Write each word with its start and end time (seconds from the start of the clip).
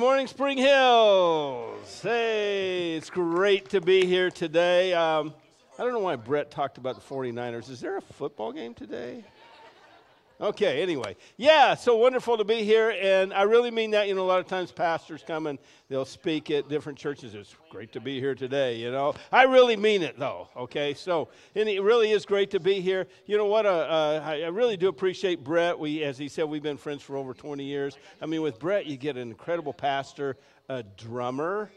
Good 0.00 0.06
morning, 0.06 0.28
Spring 0.28 0.56
Hills. 0.56 2.00
Hey, 2.02 2.94
it's 2.94 3.10
great 3.10 3.68
to 3.68 3.82
be 3.82 4.06
here 4.06 4.30
today. 4.30 4.94
Um, 4.94 5.34
I 5.78 5.82
don't 5.82 5.92
know 5.92 5.98
why 5.98 6.16
Brett 6.16 6.50
talked 6.50 6.78
about 6.78 6.94
the 6.94 7.02
49ers. 7.02 7.68
Is 7.68 7.82
there 7.82 7.98
a 7.98 8.00
football 8.00 8.50
game 8.50 8.72
today? 8.72 9.22
Okay, 10.40 10.80
anyway. 10.80 11.16
Yeah, 11.36 11.74
so 11.74 11.96
wonderful 11.96 12.38
to 12.38 12.44
be 12.44 12.64
here. 12.64 12.96
And 12.98 13.34
I 13.34 13.42
really 13.42 13.70
mean 13.70 13.90
that. 13.90 14.08
You 14.08 14.14
know, 14.14 14.22
a 14.22 14.24
lot 14.24 14.40
of 14.40 14.46
times 14.46 14.72
pastors 14.72 15.22
come 15.26 15.46
and 15.46 15.58
they'll 15.90 16.06
speak 16.06 16.50
at 16.50 16.66
different 16.66 16.98
churches. 16.98 17.34
It's 17.34 17.54
great 17.68 17.92
to 17.92 18.00
be 18.00 18.18
here 18.18 18.34
today, 18.34 18.76
you 18.76 18.90
know. 18.90 19.14
I 19.30 19.42
really 19.42 19.76
mean 19.76 20.02
it, 20.02 20.18
though, 20.18 20.48
okay? 20.56 20.94
So, 20.94 21.28
and 21.54 21.68
it 21.68 21.82
really 21.82 22.12
is 22.12 22.24
great 22.24 22.50
to 22.52 22.60
be 22.60 22.80
here. 22.80 23.06
You 23.26 23.36
know 23.36 23.44
what? 23.44 23.66
Uh, 23.66 23.68
uh, 23.68 24.22
I 24.24 24.46
really 24.46 24.78
do 24.78 24.88
appreciate 24.88 25.44
Brett. 25.44 25.78
We, 25.78 26.02
as 26.04 26.16
he 26.16 26.26
said, 26.26 26.46
we've 26.46 26.62
been 26.62 26.78
friends 26.78 27.02
for 27.02 27.18
over 27.18 27.34
20 27.34 27.62
years. 27.62 27.98
I 28.22 28.26
mean, 28.26 28.40
with 28.40 28.58
Brett, 28.58 28.86
you 28.86 28.96
get 28.96 29.16
an 29.18 29.28
incredible 29.28 29.74
pastor, 29.74 30.38
a 30.70 30.82
drummer, 30.82 31.70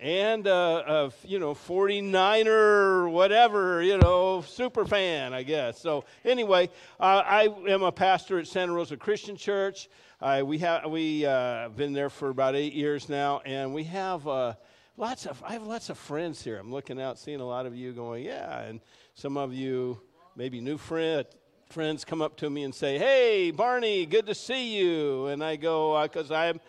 and 0.00 0.46
uh, 0.46 0.82
a 0.86 1.26
you 1.26 1.38
know 1.38 1.52
49er 1.52 3.10
whatever 3.12 3.82
you 3.82 3.98
know 3.98 4.40
super 4.40 4.86
fan 4.86 5.34
i 5.34 5.42
guess. 5.42 5.78
So 5.78 6.04
anyway 6.24 6.70
uh, 6.98 7.22
i 7.24 7.48
am 7.68 7.82
a 7.82 7.92
pastor 7.92 8.38
at 8.38 8.46
santa 8.46 8.72
rosa 8.72 8.96
christian 8.96 9.36
church. 9.36 9.88
Uh, 10.20 10.42
we 10.44 10.58
have 10.58 10.90
we 10.90 11.26
uh, 11.26 11.68
been 11.70 11.92
there 11.92 12.08
for 12.08 12.30
about 12.30 12.56
eight 12.56 12.72
years 12.72 13.08
now 13.08 13.40
and 13.44 13.74
we 13.74 13.84
have 13.84 14.26
uh, 14.26 14.54
lots 14.96 15.26
of 15.26 15.42
i 15.46 15.52
have 15.52 15.64
lots 15.64 15.90
of 15.90 15.98
friends 15.98 16.42
here. 16.42 16.56
I'm 16.56 16.72
looking 16.72 17.00
out 17.00 17.18
seeing 17.18 17.40
a 17.40 17.46
lot 17.46 17.66
of 17.66 17.76
you 17.76 17.92
going 17.92 18.24
yeah 18.24 18.62
and 18.62 18.80
some 19.14 19.36
of 19.36 19.52
you 19.52 20.00
maybe 20.34 20.62
new 20.62 20.78
friend, 20.78 21.26
friends 21.68 22.06
come 22.06 22.22
up 22.22 22.38
to 22.38 22.48
me 22.48 22.62
and 22.62 22.74
say 22.74 22.96
hey 22.96 23.50
barney 23.50 24.06
good 24.06 24.26
to 24.26 24.34
see 24.34 24.78
you. 24.78 25.26
And 25.26 25.44
i 25.44 25.56
go 25.56 26.00
because 26.02 26.30
uh, 26.30 26.36
i'm 26.36 26.60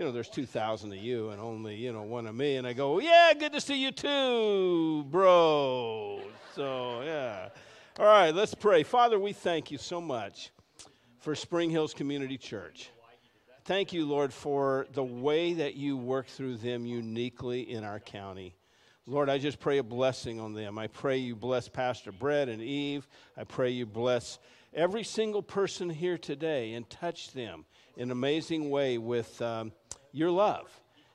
you 0.00 0.06
know, 0.06 0.12
there's 0.12 0.30
2,000 0.30 0.92
of 0.92 0.98
you 0.98 1.28
and 1.28 1.38
only, 1.38 1.74
you 1.74 1.92
know, 1.92 2.00
one 2.00 2.26
of 2.26 2.34
me. 2.34 2.56
And 2.56 2.66
I 2.66 2.72
go, 2.72 3.00
yeah, 3.00 3.34
good 3.38 3.52
to 3.52 3.60
see 3.60 3.74
you 3.74 3.92
too, 3.92 5.04
bro. 5.10 6.22
So, 6.56 7.02
yeah. 7.02 7.50
All 7.98 8.06
right, 8.06 8.34
let's 8.34 8.54
pray. 8.54 8.82
Father, 8.82 9.18
we 9.18 9.34
thank 9.34 9.70
you 9.70 9.76
so 9.76 10.00
much 10.00 10.52
for 11.18 11.34
Spring 11.34 11.68
Hills 11.68 11.92
Community 11.92 12.38
Church. 12.38 12.88
Thank 13.66 13.92
you, 13.92 14.06
Lord, 14.06 14.32
for 14.32 14.86
the 14.94 15.04
way 15.04 15.52
that 15.52 15.74
you 15.74 15.98
work 15.98 16.28
through 16.28 16.56
them 16.56 16.86
uniquely 16.86 17.70
in 17.70 17.84
our 17.84 18.00
county. 18.00 18.54
Lord, 19.04 19.28
I 19.28 19.36
just 19.36 19.60
pray 19.60 19.76
a 19.76 19.82
blessing 19.82 20.40
on 20.40 20.54
them. 20.54 20.78
I 20.78 20.86
pray 20.86 21.18
you 21.18 21.36
bless 21.36 21.68
Pastor 21.68 22.10
Brett 22.10 22.48
and 22.48 22.62
Eve. 22.62 23.06
I 23.36 23.44
pray 23.44 23.68
you 23.68 23.84
bless 23.84 24.38
every 24.72 25.04
single 25.04 25.42
person 25.42 25.90
here 25.90 26.16
today 26.16 26.72
and 26.72 26.88
touch 26.88 27.32
them 27.32 27.66
in 27.96 28.04
an 28.04 28.12
amazing 28.12 28.70
way 28.70 28.96
with 28.96 29.42
um, 29.42 29.72
your 30.12 30.30
love. 30.30 30.68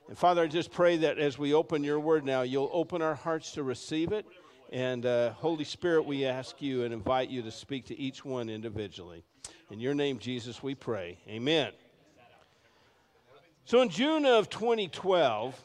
And 0.08 0.16
Father, 0.16 0.42
I 0.42 0.46
just 0.46 0.70
pray 0.70 0.98
that 0.98 1.18
as 1.18 1.38
we 1.38 1.52
open 1.52 1.82
your 1.82 1.98
word 1.98 2.24
now, 2.24 2.42
you'll 2.42 2.70
open 2.72 3.02
our 3.02 3.14
hearts 3.14 3.52
to 3.52 3.62
receive 3.62 4.12
it. 4.12 4.26
And 4.72 5.06
uh, 5.06 5.32
Holy 5.32 5.64
Spirit, 5.64 6.04
we 6.04 6.24
ask 6.24 6.60
you 6.60 6.84
and 6.84 6.92
invite 6.92 7.28
you 7.28 7.42
to 7.42 7.50
speak 7.50 7.86
to 7.86 7.98
each 7.98 8.24
one 8.24 8.48
individually. 8.48 9.24
In 9.70 9.80
your 9.80 9.94
name, 9.94 10.18
Jesus, 10.18 10.62
we 10.62 10.74
pray. 10.74 11.18
Amen. 11.28 11.72
So 13.64 13.82
in 13.82 13.88
June 13.88 14.26
of 14.26 14.48
2012, 14.48 15.60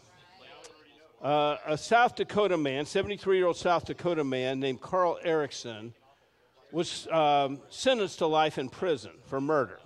uh, 1.22 1.58
a 1.68 1.78
South 1.78 2.16
Dakota 2.16 2.58
man, 2.58 2.86
73 2.86 3.38
year 3.38 3.46
old 3.46 3.58
South 3.58 3.86
Dakota 3.86 4.24
man 4.24 4.60
named 4.60 4.82
Carl 4.82 5.20
Erickson, 5.24 5.94
was 6.72 7.08
um, 7.12 7.60
sentenced 7.70 8.20
to 8.20 8.26
life 8.26 8.58
in 8.58 8.70
prison 8.70 9.12
for 9.26 9.40
murder. 9.40 9.80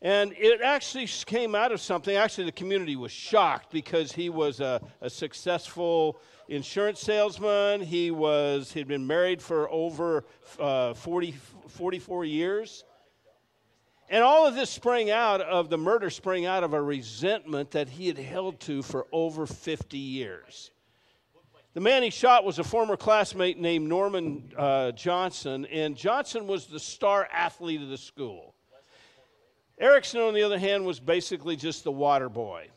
And 0.00 0.32
it 0.38 0.60
actually 0.60 1.08
came 1.26 1.56
out 1.56 1.72
of 1.72 1.80
something. 1.80 2.14
Actually, 2.14 2.44
the 2.44 2.52
community 2.52 2.94
was 2.94 3.10
shocked 3.10 3.72
because 3.72 4.12
he 4.12 4.30
was 4.30 4.60
a, 4.60 4.80
a 5.00 5.10
successful 5.10 6.20
insurance 6.48 7.00
salesman. 7.00 7.80
He 7.80 8.12
was 8.12 8.72
he'd 8.72 8.86
been 8.86 9.06
married 9.06 9.42
for 9.42 9.68
over 9.70 10.24
uh, 10.60 10.94
40, 10.94 11.34
44 11.68 12.24
years. 12.24 12.84
And 14.08 14.22
all 14.22 14.46
of 14.46 14.54
this 14.54 14.70
sprang 14.70 15.10
out 15.10 15.40
of 15.40 15.68
the 15.68 15.76
murder, 15.76 16.10
sprang 16.10 16.46
out 16.46 16.64
of 16.64 16.72
a 16.72 16.80
resentment 16.80 17.72
that 17.72 17.88
he 17.88 18.06
had 18.06 18.18
held 18.18 18.60
to 18.60 18.82
for 18.82 19.06
over 19.12 19.46
50 19.46 19.98
years. 19.98 20.70
The 21.74 21.80
man 21.80 22.02
he 22.02 22.10
shot 22.10 22.44
was 22.44 22.58
a 22.58 22.64
former 22.64 22.96
classmate 22.96 23.58
named 23.58 23.86
Norman 23.86 24.50
uh, 24.56 24.92
Johnson, 24.92 25.66
and 25.66 25.94
Johnson 25.94 26.46
was 26.46 26.66
the 26.66 26.80
star 26.80 27.28
athlete 27.30 27.82
of 27.82 27.88
the 27.88 27.98
school. 27.98 28.54
Erickson, 29.80 30.20
on 30.20 30.34
the 30.34 30.42
other 30.42 30.58
hand, 30.58 30.84
was 30.84 31.00
basically 31.00 31.56
just 31.56 31.84
the 31.84 31.92
water 31.92 32.28
boy. 32.28 32.68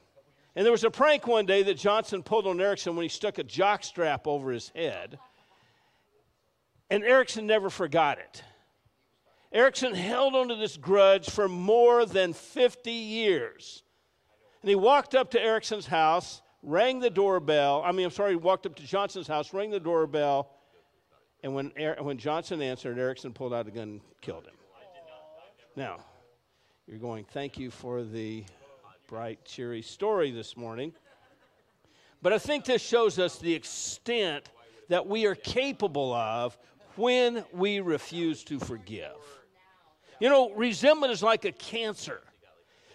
And 0.56 0.66
there 0.66 0.72
was 0.72 0.84
a 0.84 0.92
prank 0.92 1.28
one 1.28 1.46
day 1.46 1.64
that 1.64 1.78
Johnson 1.78 2.24
pulled 2.24 2.46
on 2.46 2.60
Erickson 2.60 2.96
when 2.96 3.04
he 3.04 3.10
stuck 3.10 3.38
a 3.38 3.44
jock 3.44 3.84
strap 3.84 4.28
over 4.28 4.52
his 4.52 4.70
head. 4.76 5.18
And 6.90 7.04
Erickson 7.04 7.48
never 7.48 7.70
forgot 7.70 8.20
it. 8.20 8.44
Erickson 9.54 9.94
held 9.94 10.36
onto 10.36 10.56
this 10.56 10.78
grudge 10.78 11.30
for 11.30 11.48
more 11.48 12.06
than 12.06 12.34
50 12.34 12.92
years. 12.92 13.84
And 14.62 14.70
he 14.70 14.76
walked 14.76 15.16
up 15.16 15.32
to 15.32 15.42
Erickson's 15.42 15.88
house, 15.88 16.42
rang 16.62 17.00
the 17.00 17.10
doorbell. 17.10 17.82
I 17.84 17.92
mean, 17.92 18.06
I'm 18.06 18.12
sorry, 18.12 18.32
he 18.32 18.38
walked 18.38 18.66
up 18.66 18.76
to 18.76 18.84
Johnson's 18.84 19.28
house, 19.28 19.54
rang 19.54 19.72
the 19.72 19.80
doorbell. 19.80 20.52
And 21.44 21.56
when, 21.56 21.72
er- 21.80 21.98
when 22.00 22.18
Johnson 22.18 22.62
answered, 22.62 23.00
Erickson 23.00 23.34
pulled 23.34 23.54
out 23.54 23.68
a 23.68 23.72
gun 23.72 23.84
and 23.84 24.02
killed 24.22 24.46
him. 24.46 24.54
Now, 25.76 26.00
you're 26.92 27.00
going, 27.00 27.24
thank 27.24 27.58
you 27.58 27.72
for 27.72 28.04
the 28.04 28.44
bright, 29.08 29.46
cheery 29.46 29.82
story 29.82 30.30
this 30.30 30.58
morning. 30.58 30.92
But 32.22 32.34
I 32.34 32.38
think 32.38 32.66
this 32.66 32.82
shows 32.82 33.18
us 33.18 33.40
the 33.40 33.54
extent 33.54 34.50
that 34.90 35.08
we 35.08 35.26
are 35.26 35.36
capable 35.36 36.14
of 36.14 36.58
when 36.98 37.46
we 37.54 37.80
refuse 37.80 38.44
to 38.44 38.60
forgive. 38.60 39.16
You 40.20 40.28
know, 40.28 40.52
resentment 40.52 41.14
is 41.14 41.24
like 41.24 41.46
a 41.46 41.54
cancer 41.54 42.20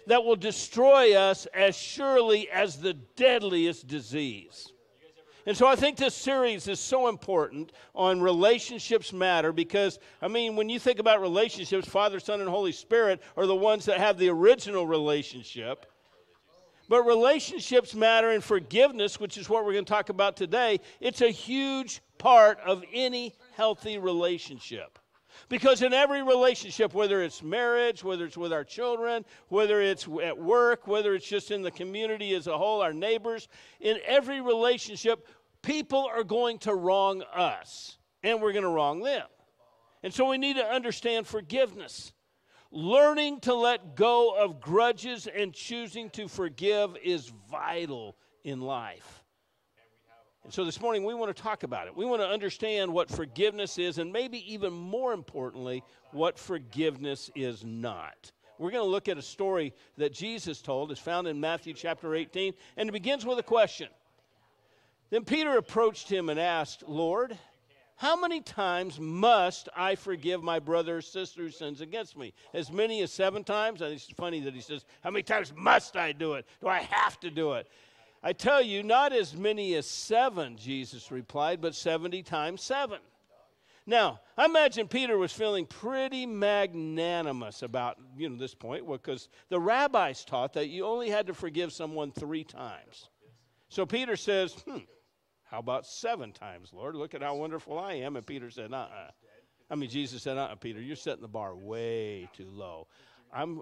that 0.05 0.23
will 0.23 0.35
destroy 0.35 1.15
us 1.15 1.47
as 1.47 1.75
surely 1.75 2.51
as 2.51 2.79
the 2.79 2.93
deadliest 2.93 3.87
disease. 3.87 4.73
And 5.47 5.55
so 5.55 5.65
I 5.65 5.77
think 5.77 5.95
this 5.95 6.13
series 6.13 6.67
is 6.67 6.77
so 6.77 7.07
important 7.07 7.71
on 7.95 8.19
relationships 8.19 9.13
matter 9.13 9.53
because, 9.53 9.97
I 10.21 10.27
mean, 10.27 10.57
when 10.57 10.67
you 10.67 10.77
think 10.77 10.99
about 10.99 11.21
relationships, 11.21 11.87
Father, 11.87 12.19
Son, 12.19 12.41
and 12.41 12.49
Holy 12.49 12.73
Spirit 12.73 13.21
are 13.37 13.45
the 13.45 13.55
ones 13.55 13.85
that 13.85 13.97
have 13.97 14.17
the 14.17 14.27
original 14.27 14.85
relationship. 14.85 15.85
But 16.89 17.03
relationships 17.03 17.95
matter 17.95 18.31
and 18.31 18.43
forgiveness, 18.43 19.21
which 19.21 19.37
is 19.37 19.47
what 19.47 19.63
we're 19.63 19.71
going 19.71 19.85
to 19.85 19.89
talk 19.89 20.09
about 20.09 20.35
today, 20.35 20.81
it's 20.99 21.21
a 21.21 21.31
huge 21.31 22.01
part 22.17 22.59
of 22.65 22.83
any 22.93 23.33
healthy 23.55 23.99
relationship. 23.99 24.99
Because 25.49 25.81
in 25.81 25.93
every 25.93 26.23
relationship, 26.23 26.93
whether 26.93 27.21
it's 27.21 27.41
marriage, 27.41 28.03
whether 28.03 28.25
it's 28.25 28.37
with 28.37 28.51
our 28.51 28.63
children, 28.63 29.23
whether 29.47 29.81
it's 29.81 30.07
at 30.21 30.37
work, 30.37 30.87
whether 30.87 31.13
it's 31.15 31.27
just 31.27 31.51
in 31.51 31.61
the 31.61 31.71
community 31.71 32.35
as 32.35 32.47
a 32.47 32.57
whole, 32.57 32.81
our 32.81 32.93
neighbors, 32.93 33.47
in 33.79 33.99
every 34.05 34.41
relationship, 34.41 35.27
people 35.61 36.09
are 36.13 36.23
going 36.23 36.59
to 36.59 36.73
wrong 36.73 37.23
us 37.33 37.97
and 38.23 38.41
we're 38.41 38.53
going 38.53 38.63
to 38.63 38.69
wrong 38.69 39.01
them. 39.01 39.25
And 40.03 40.13
so 40.13 40.29
we 40.29 40.37
need 40.37 40.55
to 40.57 40.65
understand 40.65 41.27
forgiveness. 41.27 42.13
Learning 42.71 43.39
to 43.41 43.53
let 43.53 43.95
go 43.95 44.35
of 44.37 44.59
grudges 44.59 45.27
and 45.27 45.53
choosing 45.53 46.09
to 46.11 46.27
forgive 46.27 46.95
is 47.03 47.31
vital 47.49 48.17
in 48.43 48.61
life. 48.61 49.23
And 50.43 50.53
so 50.53 50.63
this 50.63 50.79
morning 50.79 51.03
we 51.03 51.13
want 51.13 51.35
to 51.35 51.41
talk 51.41 51.63
about 51.63 51.87
it. 51.87 51.95
We 51.95 52.05
want 52.05 52.21
to 52.21 52.27
understand 52.27 52.93
what 52.93 53.09
forgiveness 53.09 53.77
is 53.77 53.97
and 53.97 54.13
maybe 54.13 54.53
even 54.53 54.71
more 54.71 55.13
importantly, 55.13 55.83
what 56.11 56.39
forgiveness 56.39 57.29
is 57.35 57.65
not. 57.65 58.31
We're 58.57 58.71
going 58.71 58.83
to 58.83 58.89
look 58.89 59.07
at 59.07 59.17
a 59.17 59.21
story 59.21 59.73
that 59.97 60.13
Jesus 60.13 60.61
told, 60.61 60.91
is 60.91 60.99
found 60.99 61.27
in 61.27 61.39
Matthew 61.39 61.73
chapter 61.73 62.15
18, 62.15 62.53
and 62.77 62.89
it 62.89 62.91
begins 62.91 63.25
with 63.25 63.39
a 63.39 63.43
question 63.43 63.89
then 65.09 65.23
Peter 65.23 65.57
approached 65.57 66.09
him 66.09 66.29
and 66.29 66.39
asked, 66.39 66.83
Lord, 66.87 67.37
how 67.95 68.15
many 68.15 68.41
times 68.41 68.99
must 68.99 69.69
I 69.75 69.95
forgive 69.95 70.43
my 70.43 70.59
brother 70.59 70.97
or 70.97 71.01
sister 71.01 71.41
who 71.41 71.49
sins 71.49 71.81
against 71.81 72.15
me? 72.15 72.33
As 72.53 72.71
many 72.71 73.01
as 73.01 73.11
seven 73.11 73.43
times? 73.43 73.81
And 73.81 73.91
it's 73.91 74.05
funny 74.05 74.39
that 74.41 74.53
he 74.53 74.61
says, 74.61 74.85
How 75.01 75.09
many 75.09 75.23
times 75.23 75.51
must 75.55 75.97
I 75.97 76.11
do 76.11 76.33
it? 76.33 76.45
Do 76.61 76.67
I 76.67 76.79
have 76.79 77.19
to 77.21 77.31
do 77.31 77.53
it? 77.53 77.67
I 78.21 78.33
tell 78.33 78.61
you, 78.61 78.83
not 78.83 79.13
as 79.13 79.35
many 79.35 79.73
as 79.75 79.87
seven, 79.87 80.57
Jesus 80.57 81.11
replied, 81.11 81.61
but 81.61 81.73
70 81.73 82.21
times 82.23 82.61
seven. 82.61 82.99
Now, 83.85 84.19
I 84.37 84.45
imagine 84.45 84.87
Peter 84.87 85.17
was 85.17 85.31
feeling 85.31 85.65
pretty 85.65 86.25
magnanimous 86.25 87.63
about 87.63 87.97
you 88.17 88.29
know 88.29 88.35
this 88.35 88.53
point 88.53 88.85
because 88.85 89.29
the 89.49 89.59
rabbis 89.59 90.25
taught 90.25 90.53
that 90.53 90.67
you 90.67 90.85
only 90.85 91.09
had 91.09 91.25
to 91.27 91.33
forgive 91.33 91.71
someone 91.71 92.11
three 92.11 92.43
times. 92.43 93.09
So 93.69 93.85
Peter 93.85 94.17
says, 94.17 94.53
hmm, 94.53 94.79
how 95.49 95.59
about 95.59 95.85
seven 95.85 96.31
times, 96.33 96.71
Lord? 96.73 96.95
Look 96.95 97.13
at 97.13 97.21
how 97.21 97.35
wonderful 97.35 97.79
I 97.79 97.93
am. 97.93 98.15
And 98.15 98.25
Peter 98.25 98.49
said, 98.49 98.73
uh 98.73 98.77
uh 98.77 99.11
I 99.69 99.75
mean, 99.75 99.89
Jesus 99.89 100.23
said, 100.23 100.37
uh 100.37 100.49
uh 100.51 100.55
Peter, 100.55 100.81
you're 100.81 100.95
setting 100.95 101.21
the 101.21 101.27
bar 101.27 101.55
way 101.55 102.29
too 102.33 102.49
low. 102.49 102.87
I'm, 103.33 103.61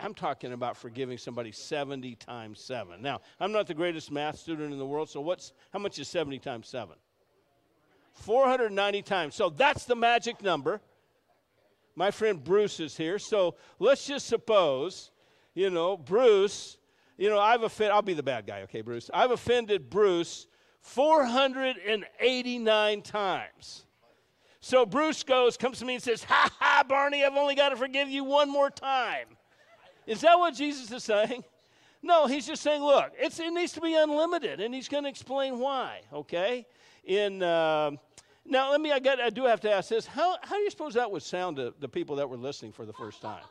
I'm 0.00 0.14
talking 0.14 0.52
about 0.52 0.76
forgiving 0.76 1.16
somebody 1.16 1.50
70 1.50 2.14
times 2.16 2.60
7. 2.60 3.00
Now, 3.00 3.20
I'm 3.40 3.52
not 3.52 3.66
the 3.66 3.74
greatest 3.74 4.10
math 4.10 4.38
student 4.38 4.72
in 4.72 4.78
the 4.78 4.86
world, 4.86 5.08
so 5.08 5.20
what's, 5.20 5.54
how 5.72 5.78
much 5.78 5.98
is 5.98 6.08
70 6.08 6.38
times 6.40 6.68
7? 6.68 6.94
490 8.12 9.02
times. 9.02 9.34
So 9.34 9.48
that's 9.48 9.84
the 9.84 9.96
magic 9.96 10.42
number. 10.42 10.80
My 11.94 12.10
friend 12.10 12.42
Bruce 12.42 12.80
is 12.80 12.96
here. 12.96 13.18
So 13.18 13.56
let's 13.78 14.06
just 14.06 14.26
suppose, 14.26 15.10
you 15.54 15.70
know, 15.70 15.96
Bruce, 15.96 16.76
you 17.16 17.28
know, 17.28 17.38
I've 17.40 17.62
offended, 17.62 17.92
I'll 17.92 18.02
be 18.02 18.14
the 18.14 18.22
bad 18.22 18.46
guy, 18.46 18.62
okay, 18.62 18.82
Bruce? 18.82 19.10
I've 19.12 19.30
offended 19.30 19.88
Bruce 19.88 20.46
489 20.80 23.02
times. 23.02 23.84
So 24.60 24.84
Bruce 24.84 25.22
goes, 25.22 25.56
comes 25.56 25.78
to 25.78 25.84
me 25.84 25.94
and 25.94 26.02
says, 26.02 26.24
Ha 26.24 26.50
ha, 26.58 26.84
Barney, 26.86 27.24
I've 27.24 27.36
only 27.36 27.54
got 27.54 27.70
to 27.70 27.76
forgive 27.76 28.08
you 28.08 28.24
one 28.24 28.50
more 28.50 28.70
time. 28.70 29.28
Is 30.06 30.20
that 30.22 30.38
what 30.38 30.54
Jesus 30.54 30.90
is 30.90 31.04
saying? 31.04 31.44
No, 32.02 32.26
he's 32.26 32.46
just 32.46 32.62
saying, 32.62 32.82
look, 32.82 33.12
it 33.18 33.36
needs 33.52 33.72
to 33.72 33.80
be 33.80 33.94
unlimited, 33.94 34.60
and 34.60 34.72
he's 34.72 34.88
going 34.88 35.02
to 35.02 35.10
explain 35.10 35.58
why, 35.58 36.00
okay? 36.12 36.64
In. 37.04 37.42
Uh, 37.42 37.92
now, 38.50 38.70
let 38.70 38.80
me, 38.80 38.92
I, 38.92 38.98
got, 38.98 39.20
I 39.20 39.28
do 39.28 39.44
have 39.44 39.60
to 39.60 39.70
ask 39.70 39.90
this. 39.90 40.06
How, 40.06 40.36
how 40.42 40.56
do 40.56 40.62
you 40.62 40.70
suppose 40.70 40.94
that 40.94 41.10
would 41.10 41.22
sound 41.22 41.56
to 41.56 41.74
the 41.80 41.88
people 41.88 42.16
that 42.16 42.28
were 42.28 42.38
listening 42.38 42.72
for 42.72 42.86
the 42.86 42.94
first 42.94 43.20
time? 43.20 43.42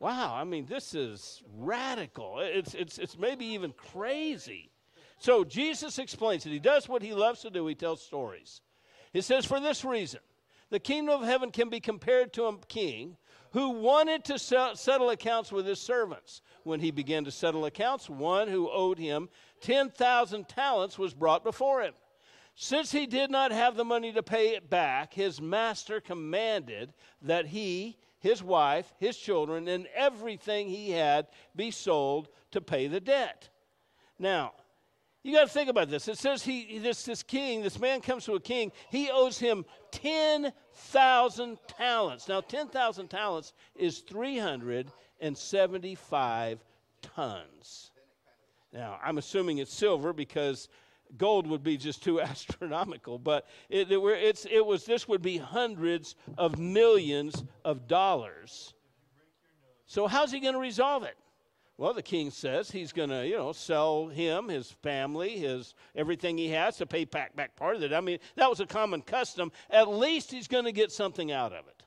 Wow, 0.00 0.34
I 0.34 0.42
mean, 0.42 0.66
this 0.66 0.92
is 0.92 1.42
radical. 1.56 2.40
It's, 2.40 2.74
it's, 2.74 2.98
it's 2.98 3.16
maybe 3.16 3.46
even 3.46 3.72
crazy. 3.72 4.70
So 5.18 5.44
Jesus 5.44 5.98
explains 5.98 6.46
it. 6.46 6.50
He 6.50 6.58
does 6.58 6.88
what 6.88 7.02
he 7.02 7.14
loves 7.14 7.40
to 7.40 7.50
do, 7.50 7.66
he 7.66 7.74
tells 7.74 8.02
stories. 8.02 8.60
He 9.12 9.20
says, 9.20 9.44
For 9.44 9.60
this 9.60 9.84
reason, 9.84 10.20
the 10.70 10.78
kingdom 10.78 11.14
of 11.14 11.26
heaven 11.26 11.50
can 11.50 11.68
be 11.68 11.80
compared 11.80 12.32
to 12.34 12.44
a 12.44 12.58
king 12.68 13.16
who 13.52 13.70
wanted 13.70 14.24
to 14.24 14.38
settle 14.38 15.10
accounts 15.10 15.50
with 15.50 15.66
his 15.66 15.80
servants. 15.80 16.42
When 16.64 16.80
he 16.80 16.90
began 16.90 17.24
to 17.24 17.30
settle 17.30 17.64
accounts, 17.64 18.10
one 18.10 18.48
who 18.48 18.70
owed 18.70 18.98
him 18.98 19.28
10,000 19.60 20.48
talents 20.48 20.98
was 20.98 21.14
brought 21.14 21.44
before 21.44 21.82
him. 21.82 21.94
Since 22.54 22.90
he 22.90 23.06
did 23.06 23.30
not 23.30 23.52
have 23.52 23.76
the 23.76 23.84
money 23.84 24.12
to 24.12 24.22
pay 24.22 24.56
it 24.56 24.68
back, 24.68 25.14
his 25.14 25.40
master 25.40 26.00
commanded 26.00 26.92
that 27.22 27.46
he, 27.46 27.98
his 28.18 28.42
wife, 28.42 28.92
his 28.98 29.16
children, 29.16 29.68
and 29.68 29.86
everything 29.94 30.68
he 30.68 30.90
had 30.90 31.28
be 31.54 31.70
sold 31.70 32.28
to 32.50 32.60
pay 32.60 32.86
the 32.86 33.00
debt. 33.00 33.50
Now, 34.18 34.52
you 35.26 35.34
got 35.34 35.48
to 35.48 35.52
think 35.52 35.68
about 35.68 35.90
this. 35.90 36.06
It 36.06 36.18
says 36.18 36.44
he 36.44 36.78
this 36.78 37.02
this 37.02 37.24
king, 37.24 37.62
this 37.62 37.80
man 37.80 38.00
comes 38.00 38.24
to 38.26 38.34
a 38.34 38.40
king, 38.40 38.70
he 38.90 39.10
owes 39.10 39.38
him 39.38 39.64
10,000 39.90 41.58
talents. 41.66 42.28
Now 42.28 42.40
10,000 42.40 43.08
talents 43.08 43.52
is 43.74 43.98
375 44.00 46.64
tons. 47.02 47.90
Now, 48.72 48.98
I'm 49.02 49.18
assuming 49.18 49.58
it's 49.58 49.72
silver 49.72 50.12
because 50.12 50.68
gold 51.16 51.48
would 51.48 51.64
be 51.64 51.76
just 51.76 52.04
too 52.04 52.20
astronomical, 52.30 53.18
but 53.18 53.48
it, 53.68 53.90
it, 53.90 53.98
it's, 53.98 54.46
it 54.48 54.64
was, 54.64 54.84
this 54.84 55.08
would 55.08 55.22
be 55.22 55.38
hundreds 55.38 56.14
of 56.38 56.56
millions 56.58 57.42
of 57.64 57.88
dollars. 57.88 58.74
So, 59.86 60.06
how's 60.06 60.30
he 60.30 60.38
going 60.40 60.54
to 60.54 60.60
resolve 60.60 61.02
it? 61.04 61.16
Well, 61.78 61.92
the 61.92 62.02
king 62.02 62.30
says 62.30 62.70
he's 62.70 62.92
going 62.92 63.10
to, 63.10 63.26
you 63.26 63.36
know, 63.36 63.52
sell 63.52 64.06
him, 64.06 64.48
his 64.48 64.70
family, 64.82 65.38
his 65.38 65.74
everything 65.94 66.38
he 66.38 66.48
has 66.48 66.78
to 66.78 66.86
pay 66.86 67.04
back 67.04 67.36
back 67.36 67.54
part 67.54 67.76
of 67.76 67.82
it. 67.82 67.92
I 67.92 68.00
mean, 68.00 68.18
that 68.36 68.48
was 68.48 68.60
a 68.60 68.66
common 68.66 69.02
custom. 69.02 69.52
At 69.68 69.88
least 69.88 70.30
he's 70.30 70.48
going 70.48 70.64
to 70.64 70.72
get 70.72 70.90
something 70.90 71.32
out 71.32 71.52
of 71.52 71.66
it. 71.68 71.82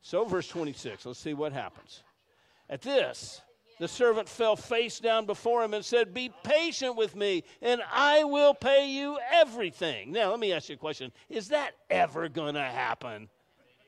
So, 0.00 0.24
verse 0.24 0.46
26, 0.48 1.06
let's 1.06 1.18
see 1.18 1.34
what 1.34 1.52
happens. 1.52 2.04
At 2.70 2.82
this, 2.82 3.40
the 3.80 3.88
servant 3.88 4.28
fell 4.28 4.54
face 4.54 5.00
down 5.00 5.26
before 5.26 5.64
him 5.64 5.74
and 5.74 5.84
said, 5.84 6.14
Be 6.14 6.30
patient 6.44 6.96
with 6.96 7.16
me, 7.16 7.42
and 7.60 7.82
I 7.92 8.22
will 8.24 8.54
pay 8.54 8.88
you 8.90 9.18
everything. 9.32 10.12
Now, 10.12 10.30
let 10.30 10.38
me 10.38 10.52
ask 10.52 10.68
you 10.68 10.76
a 10.76 10.78
question 10.78 11.12
Is 11.28 11.48
that 11.48 11.72
ever 11.90 12.28
going 12.28 12.54
to 12.54 12.62
happen? 12.62 13.28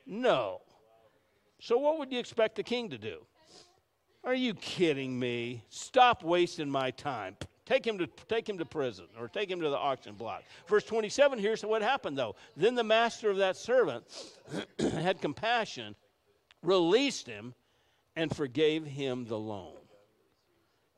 No. 0.05 0.61
So, 1.59 1.77
what 1.77 1.97
would 1.99 2.11
you 2.11 2.19
expect 2.19 2.55
the 2.55 2.63
king 2.63 2.89
to 2.89 2.97
do? 2.97 3.25
Are 4.23 4.35
you 4.35 4.53
kidding 4.53 5.17
me? 5.17 5.63
Stop 5.69 6.23
wasting 6.23 6.69
my 6.69 6.91
time. 6.91 7.35
Take 7.65 7.85
him 7.85 7.97
to 7.99 8.07
take 8.27 8.47
him 8.47 8.57
to 8.57 8.65
prison 8.65 9.05
or 9.19 9.27
take 9.27 9.49
him 9.49 9.61
to 9.61 9.69
the 9.69 9.77
auction 9.77 10.15
block. 10.15 10.43
Verse 10.67 10.83
27 10.83 11.39
here's 11.39 11.63
what 11.63 11.81
happened 11.81 12.17
though. 12.17 12.35
Then 12.55 12.75
the 12.75 12.83
master 12.83 13.29
of 13.29 13.37
that 13.37 13.55
servant 13.55 14.03
had 14.79 15.21
compassion, 15.21 15.95
released 16.61 17.27
him, 17.27 17.53
and 18.15 18.35
forgave 18.35 18.85
him 18.85 19.25
the 19.25 19.39
loan. 19.39 19.77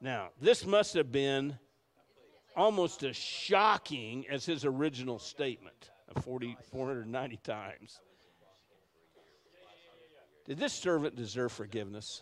Now, 0.01 0.29
this 0.41 0.65
must 0.65 0.95
have 0.95 1.11
been 1.11 1.57
almost 2.57 3.03
as 3.03 3.15
shocking 3.15 4.25
as 4.29 4.45
his 4.45 4.65
original 4.65 5.19
statement 5.19 5.91
of 6.13 6.23
40, 6.23 6.57
490 6.71 7.37
times. 7.37 7.99
Did 10.45 10.57
this 10.57 10.73
servant 10.73 11.15
deserve 11.15 11.53
forgiveness 11.53 12.21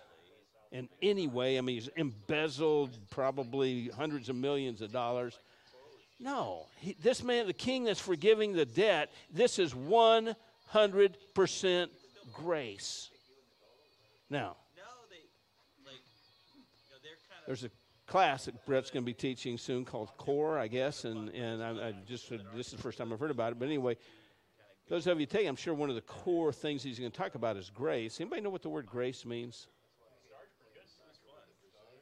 in 0.72 0.90
any 1.02 1.28
way? 1.28 1.58
I 1.58 1.62
mean, 1.62 1.76
he's 1.76 1.90
embezzled 1.96 2.98
probably 3.10 3.90
hundreds 3.90 4.30
of 4.30 4.36
millions 4.36 4.82
of 4.82 4.92
dollars. 4.92 5.40
No, 6.20 6.68
he, 6.78 6.96
this 7.02 7.24
man, 7.24 7.48
the 7.48 7.54
king 7.54 7.84
that's 7.84 8.00
forgiving 8.00 8.54
the 8.54 8.66
debt, 8.66 9.12
this 9.34 9.58
is 9.58 9.74
100% 9.74 10.36
grace. 12.34 13.10
Now, 14.30 14.56
there's 17.48 17.64
a 17.64 17.72
class 18.06 18.46
that 18.46 18.66
Brett's 18.66 18.92
going 18.92 19.04
to 19.04 19.06
be 19.06 19.14
teaching 19.14 19.58
soon 19.58 19.84
called 19.84 20.16
Core, 20.18 20.60
I 20.60 20.68
guess, 20.68 21.06
and 21.06 21.30
and 21.30 21.64
I, 21.64 21.88
I 21.88 21.94
just 22.08 22.30
this 22.56 22.68
is 22.68 22.74
the 22.74 22.78
first 22.78 22.98
time 22.98 23.12
I've 23.12 23.20
heard 23.20 23.32
about 23.32 23.54
it. 23.54 23.60
But 23.60 23.66
anyway, 23.66 23.98
those 24.90 25.08
of 25.08 25.20
you 25.20 25.26
take, 25.26 25.48
I'm 25.48 25.56
sure 25.56 25.74
one 25.74 25.90
of 25.90 25.96
the 25.96 26.02
core 26.02 26.54
things 26.54 26.84
he's 26.84 27.00
going 27.00 27.12
to 27.12 27.18
talk 27.18 27.36
about 27.36 27.58
is 27.58 27.70
grace. 27.70 28.20
Anybody 28.20 28.42
know 28.42 28.50
what 28.50 28.62
the 28.62 28.70
word 28.70 28.86
grace 28.86 29.26
means? 29.26 29.68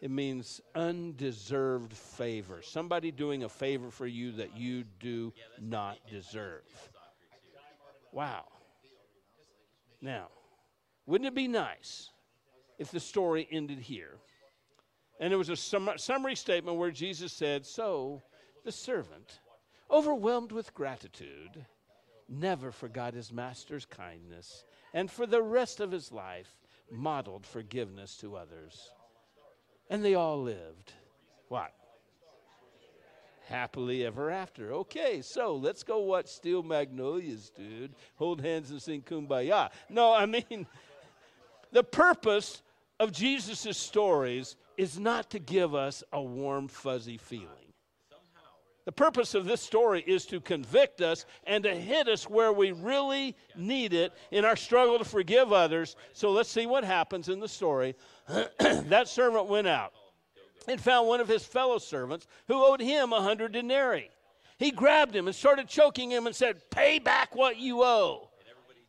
It 0.01 0.11
means 0.11 0.61
undeserved 0.75 1.93
favor. 1.93 2.61
Somebody 2.61 3.11
doing 3.11 3.43
a 3.43 3.49
favor 3.49 3.91
for 3.91 4.07
you 4.07 4.31
that 4.33 4.57
you 4.57 4.85
do 4.99 5.33
not 5.59 5.97
deserve. 6.09 6.63
Wow. 8.13 8.45
Now, 10.01 10.29
wouldn't 11.05 11.27
it 11.27 11.35
be 11.35 11.47
nice 11.47 12.09
if 12.77 12.91
the 12.91 12.99
story 12.99 13.47
ended 13.51 13.79
here? 13.79 14.17
And 15.19 15.31
there 15.31 15.37
was 15.37 15.49
a 15.49 15.55
sum- 15.55 15.97
summary 15.97 16.35
statement 16.35 16.77
where 16.77 16.91
Jesus 16.91 17.33
said, 17.33 17.65
So 17.65 18.21
the 18.63 18.71
servant, 18.71 19.39
overwhelmed 19.91 20.53
with 20.53 20.73
gratitude, 20.73 21.65
never 22.29 22.71
forgot 22.71 23.13
his 23.13 23.33
master's 23.33 23.85
kindness, 23.85 24.63
and 24.93 25.11
for 25.11 25.25
the 25.25 25.41
rest 25.41 25.81
of 25.81 25.91
his 25.91 26.11
life 26.13 26.57
modeled 26.89 27.45
forgiveness 27.45 28.15
to 28.17 28.37
others. 28.37 28.91
And 29.89 30.03
they 30.03 30.15
all 30.15 30.41
lived. 30.41 30.93
What? 31.47 31.73
Happily 33.47 34.05
ever 34.05 34.29
after. 34.29 34.73
Okay, 34.73 35.21
so 35.21 35.55
let's 35.55 35.81
go 35.83 35.99
watch 35.99 36.27
Steel 36.27 36.61
Magnolias, 36.61 37.49
dude. 37.49 37.93
Hold 38.15 38.41
hands 38.41 38.69
and 38.69 38.81
sing 38.81 39.01
Kumbaya. 39.01 39.71
No, 39.89 40.13
I 40.13 40.27
mean, 40.27 40.67
the 41.71 41.83
purpose 41.83 42.61
of 42.99 43.11
Jesus' 43.11 43.77
stories 43.77 44.55
is 44.77 44.99
not 44.99 45.31
to 45.31 45.39
give 45.39 45.73
us 45.73 46.03
a 46.13 46.21
warm, 46.21 46.67
fuzzy 46.67 47.17
feeling. 47.17 47.58
The 48.89 48.93
purpose 48.93 49.35
of 49.35 49.45
this 49.45 49.61
story 49.61 50.03
is 50.07 50.25
to 50.25 50.41
convict 50.41 50.99
us 50.99 51.27
and 51.45 51.63
to 51.63 51.75
hit 51.75 52.07
us 52.07 52.27
where 52.27 52.51
we 52.51 52.71
really 52.71 53.35
need 53.55 53.93
it 53.93 54.13
in 54.31 54.45
our 54.45 54.55
struggle 54.55 54.97
to 54.97 55.05
forgive 55.05 55.53
others. 55.53 55.95
So 56.13 56.31
let's 56.31 56.49
see 56.49 56.65
what 56.65 56.83
happens 56.83 57.29
in 57.29 57.39
the 57.39 57.47
story. 57.47 57.93
that 58.59 59.07
servant 59.07 59.45
went 59.45 59.67
out 59.67 59.93
and 60.67 60.81
found 60.81 61.07
one 61.07 61.19
of 61.19 61.27
his 61.27 61.45
fellow 61.45 61.77
servants 61.77 62.25
who 62.47 62.65
owed 62.65 62.81
him 62.81 63.13
a 63.13 63.21
hundred 63.21 63.51
denarii. 63.51 64.09
He 64.57 64.71
grabbed 64.71 65.15
him 65.15 65.27
and 65.27 65.35
started 65.35 65.67
choking 65.67 66.09
him 66.09 66.25
and 66.25 66.35
said, 66.35 66.67
Pay 66.71 66.97
back 66.97 67.35
what 67.35 67.57
you 67.57 67.83
owe. 67.83 68.31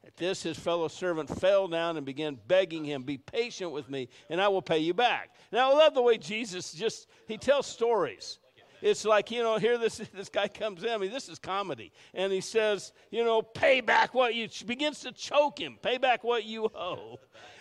At 0.06 0.16
this, 0.16 0.42
his 0.42 0.58
fellow 0.58 0.88
servant 0.88 1.28
fell 1.28 1.68
down 1.68 1.98
and 1.98 2.06
began 2.06 2.38
begging 2.48 2.86
him, 2.86 3.02
Be 3.02 3.18
patient 3.18 3.70
with 3.70 3.90
me, 3.90 4.08
and 4.30 4.40
I 4.40 4.48
will 4.48 4.62
pay 4.62 4.78
you 4.78 4.94
back. 4.94 5.34
Now, 5.52 5.70
I 5.70 5.74
love 5.74 5.92
the 5.92 6.00
way 6.00 6.16
Jesus 6.16 6.72
just, 6.72 7.06
he 7.28 7.36
tells 7.36 7.66
stories. 7.66 8.38
It's 8.82 9.04
like, 9.04 9.30
you 9.30 9.42
know, 9.42 9.58
here 9.58 9.78
this, 9.78 9.98
this 10.14 10.28
guy 10.28 10.48
comes 10.48 10.82
in. 10.82 10.90
I 10.90 10.96
mean, 10.96 11.10
this 11.10 11.28
is 11.28 11.38
comedy. 11.38 11.92
And 12.14 12.32
he 12.32 12.40
says, 12.40 12.92
you 13.10 13.24
know, 13.24 13.42
pay 13.42 13.80
back 13.80 14.14
what 14.14 14.34
you, 14.34 14.48
begins 14.66 15.00
to 15.00 15.12
choke 15.12 15.58
him, 15.58 15.78
pay 15.80 15.98
back 15.98 16.24
what 16.24 16.44
you 16.44 16.64
owe. 16.74 17.18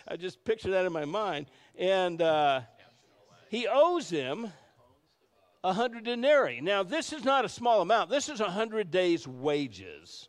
I 0.08 0.16
just 0.16 0.44
picture 0.44 0.70
that 0.70 0.86
in 0.86 0.92
my 0.92 1.04
mind. 1.04 1.46
And 1.76 2.20
uh, 2.20 2.62
he 3.48 3.66
owes 3.70 4.10
him 4.10 4.52
a 5.62 5.72
hundred 5.72 6.04
denarii. 6.04 6.60
Now, 6.60 6.82
this 6.82 7.12
is 7.12 7.24
not 7.24 7.44
a 7.44 7.48
small 7.48 7.82
amount. 7.82 8.10
This 8.10 8.28
is 8.28 8.40
a 8.40 8.50
hundred 8.50 8.90
days' 8.90 9.28
wages. 9.28 10.28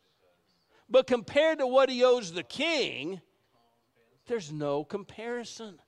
But 0.90 1.06
compared 1.06 1.58
to 1.58 1.66
what 1.66 1.88
he 1.88 2.04
owes 2.04 2.32
the 2.32 2.42
king, 2.42 3.20
There's 4.26 4.52
no 4.52 4.84
comparison. 4.84 5.80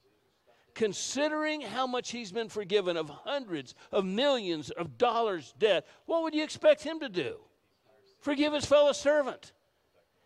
Considering 0.75 1.61
how 1.61 1.87
much 1.87 2.11
he's 2.11 2.33
been 2.33 2.49
forgiven 2.49 2.97
of 2.97 3.09
hundreds 3.09 3.75
of 3.93 4.05
millions 4.05 4.71
of 4.71 4.99
dollars 4.99 5.55
debt, 5.59 5.87
what 6.07 6.23
would 6.23 6.35
you 6.35 6.43
expect 6.43 6.83
him 6.83 7.01
to 7.01 7.09
do? 7.09 7.37
Forgive 8.19 8.53
his 8.53 8.67
fellow 8.67 8.93
servant. 8.93 9.53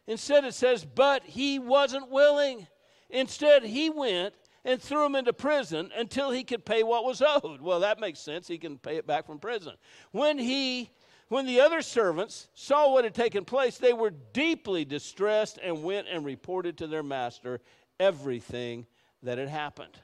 Instead, 0.07 0.45
it 0.45 0.55
says, 0.55 0.85
but 0.85 1.23
he 1.25 1.59
wasn't 1.59 2.11
willing. 2.11 2.67
Instead, 3.11 3.63
he 3.63 3.91
went 3.91 4.35
and 4.65 4.81
threw 4.81 5.05
him 5.05 5.17
into 5.17 5.33
prison 5.33 5.91
until 5.97 6.31
he 6.31 6.45
could 6.45 6.65
pay 6.65 6.83
what 6.83 7.05
was 7.05 7.23
owed. 7.23 7.61
Well, 7.61 7.81
that 7.81 8.01
makes 8.01 8.19
sense. 8.19 8.49
He 8.49 8.59
can 8.59 8.79
pay 8.79 8.97
it 8.97 9.07
back 9.07 9.27
from 9.27 9.39
prison. 9.39 9.75
When 10.13 10.39
he 10.39 10.91
when 11.29 11.45
the 11.45 11.61
other 11.61 11.83
servants 11.83 12.49
saw 12.55 12.91
what 12.91 13.05
had 13.05 13.15
taken 13.15 13.45
place, 13.45 13.77
they 13.77 13.93
were 13.93 14.11
deeply 14.33 14.87
distressed 14.87 15.59
and 15.63 15.83
went 15.83 16.07
and 16.11 16.25
reported 16.25 16.79
to 16.79 16.87
their 16.87 17.03
master 17.03 17.61
everything 18.01 18.87
that 19.23 19.37
had 19.37 19.49
happened. 19.49 19.99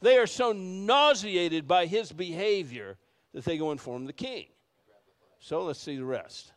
They 0.00 0.16
are 0.16 0.26
so 0.26 0.52
nauseated 0.52 1.68
by 1.68 1.86
his 1.86 2.12
behavior 2.12 2.96
that 3.32 3.44
they 3.44 3.58
go 3.58 3.72
inform 3.72 4.06
the 4.06 4.12
king. 4.12 4.46
So 5.40 5.64
let's 5.64 5.80
see 5.80 5.96
the 5.96 6.04
rest. 6.04 6.52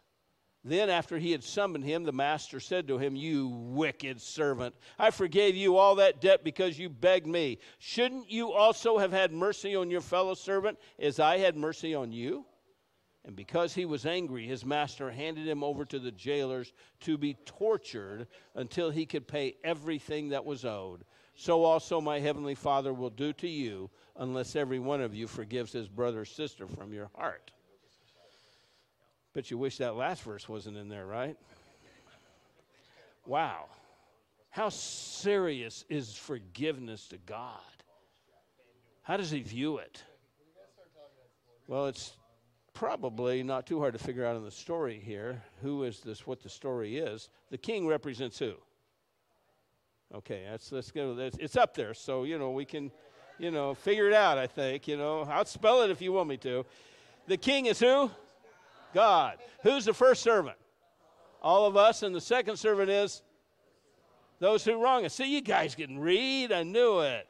Then, 0.65 0.89
after 0.89 1.17
he 1.17 1.31
had 1.31 1.43
summoned 1.43 1.83
him, 1.83 2.03
the 2.03 2.13
master 2.13 2.61
said 2.61 2.87
to 2.87 2.97
him, 2.97 3.17
You 3.17 3.49
wicked 3.49 4.21
servant, 4.21 4.73
I 4.97 5.11
forgave 5.11 5.57
you 5.57 5.75
all 5.75 5.95
that 5.95 6.21
debt 6.21 6.45
because 6.45 6.79
you 6.79 6.87
begged 6.89 7.27
me. 7.27 7.59
Shouldn't 7.79 8.31
you 8.31 8.53
also 8.53 8.97
have 8.97 9.11
had 9.11 9.33
mercy 9.33 9.75
on 9.75 9.91
your 9.91 9.99
fellow 9.99 10.35
servant 10.35 10.79
as 10.97 11.19
I 11.19 11.37
had 11.37 11.57
mercy 11.57 11.93
on 11.93 12.13
you? 12.13 12.45
And 13.25 13.35
because 13.35 13.73
he 13.73 13.85
was 13.85 14.05
angry, 14.05 14.47
his 14.47 14.65
master 14.65 15.11
handed 15.11 15.47
him 15.47 15.63
over 15.63 15.83
to 15.85 15.99
the 15.99 16.11
jailers 16.11 16.71
to 17.01 17.17
be 17.17 17.35
tortured 17.45 18.27
until 18.55 18.89
he 18.89 19.05
could 19.05 19.27
pay 19.27 19.55
everything 19.63 20.29
that 20.29 20.45
was 20.45 20.63
owed. 20.63 21.03
So 21.35 21.63
also 21.63 21.99
my 21.99 22.19
heavenly 22.19 22.55
Father 22.55 22.93
will 22.93 23.09
do 23.09 23.33
to 23.33 23.47
you 23.47 23.89
unless 24.17 24.55
every 24.55 24.79
one 24.79 25.01
of 25.01 25.15
you 25.15 25.27
forgives 25.27 25.71
his 25.71 25.87
brother 25.87 26.21
or 26.21 26.25
sister 26.25 26.67
from 26.67 26.93
your 26.93 27.09
heart. 27.15 27.51
But 29.33 29.49
you 29.49 29.57
wish 29.57 29.77
that 29.77 29.95
last 29.95 30.21
verse 30.21 30.47
wasn't 30.47 30.77
in 30.77 30.89
there, 30.89 31.07
right? 31.07 31.35
Wow. 33.25 33.65
How 34.51 34.69
serious 34.69 35.85
is 35.89 36.15
forgiveness 36.15 37.07
to 37.07 37.17
God? 37.17 37.59
How 39.01 39.17
does 39.17 39.31
he 39.31 39.41
view 39.41 39.79
it? 39.79 40.03
Well, 41.67 41.87
it's 41.87 42.13
probably 42.73 43.41
not 43.41 43.65
too 43.65 43.79
hard 43.79 43.93
to 43.93 43.99
figure 43.99 44.25
out 44.25 44.35
in 44.35 44.43
the 44.43 44.51
story 44.51 45.01
here. 45.03 45.41
Who 45.61 45.83
is 45.83 46.01
this? 46.01 46.27
What 46.27 46.43
the 46.43 46.49
story 46.49 46.97
is? 46.97 47.29
The 47.49 47.57
king 47.57 47.87
represents 47.87 48.37
who? 48.37 48.53
Okay, 50.13 50.45
let's 50.51 50.71
let's 50.71 50.91
go. 50.91 51.15
It's 51.17 51.55
up 51.55 51.73
there, 51.73 51.95
so 51.95 52.23
you 52.23 52.37
know 52.37 52.51
we 52.51 52.65
can, 52.65 52.91
you 53.39 53.49
know, 53.49 53.73
figure 53.73 54.07
it 54.07 54.13
out. 54.13 54.37
I 54.37 54.45
think 54.45 54.87
you 54.87 54.95
know. 54.95 55.23
I'll 55.23 55.45
spell 55.45 55.81
it 55.81 55.89
if 55.89 56.01
you 56.01 56.11
want 56.11 56.29
me 56.29 56.37
to. 56.37 56.65
The 57.25 57.37
king 57.37 57.65
is 57.65 57.79
who? 57.79 58.11
God. 58.93 59.39
Who's 59.63 59.85
the 59.85 59.93
first 59.93 60.21
servant? 60.21 60.57
All 61.41 61.65
of 61.65 61.75
us, 61.75 62.03
and 62.03 62.13
the 62.13 62.21
second 62.21 62.57
servant 62.57 62.91
is 62.91 63.23
those 64.39 64.63
who 64.63 64.79
wrong 64.81 65.03
us. 65.03 65.15
See, 65.15 65.33
you 65.33 65.41
guys 65.41 65.73
can 65.73 65.97
read. 65.97 66.51
I 66.51 66.61
knew 66.61 66.99
it. 66.99 67.27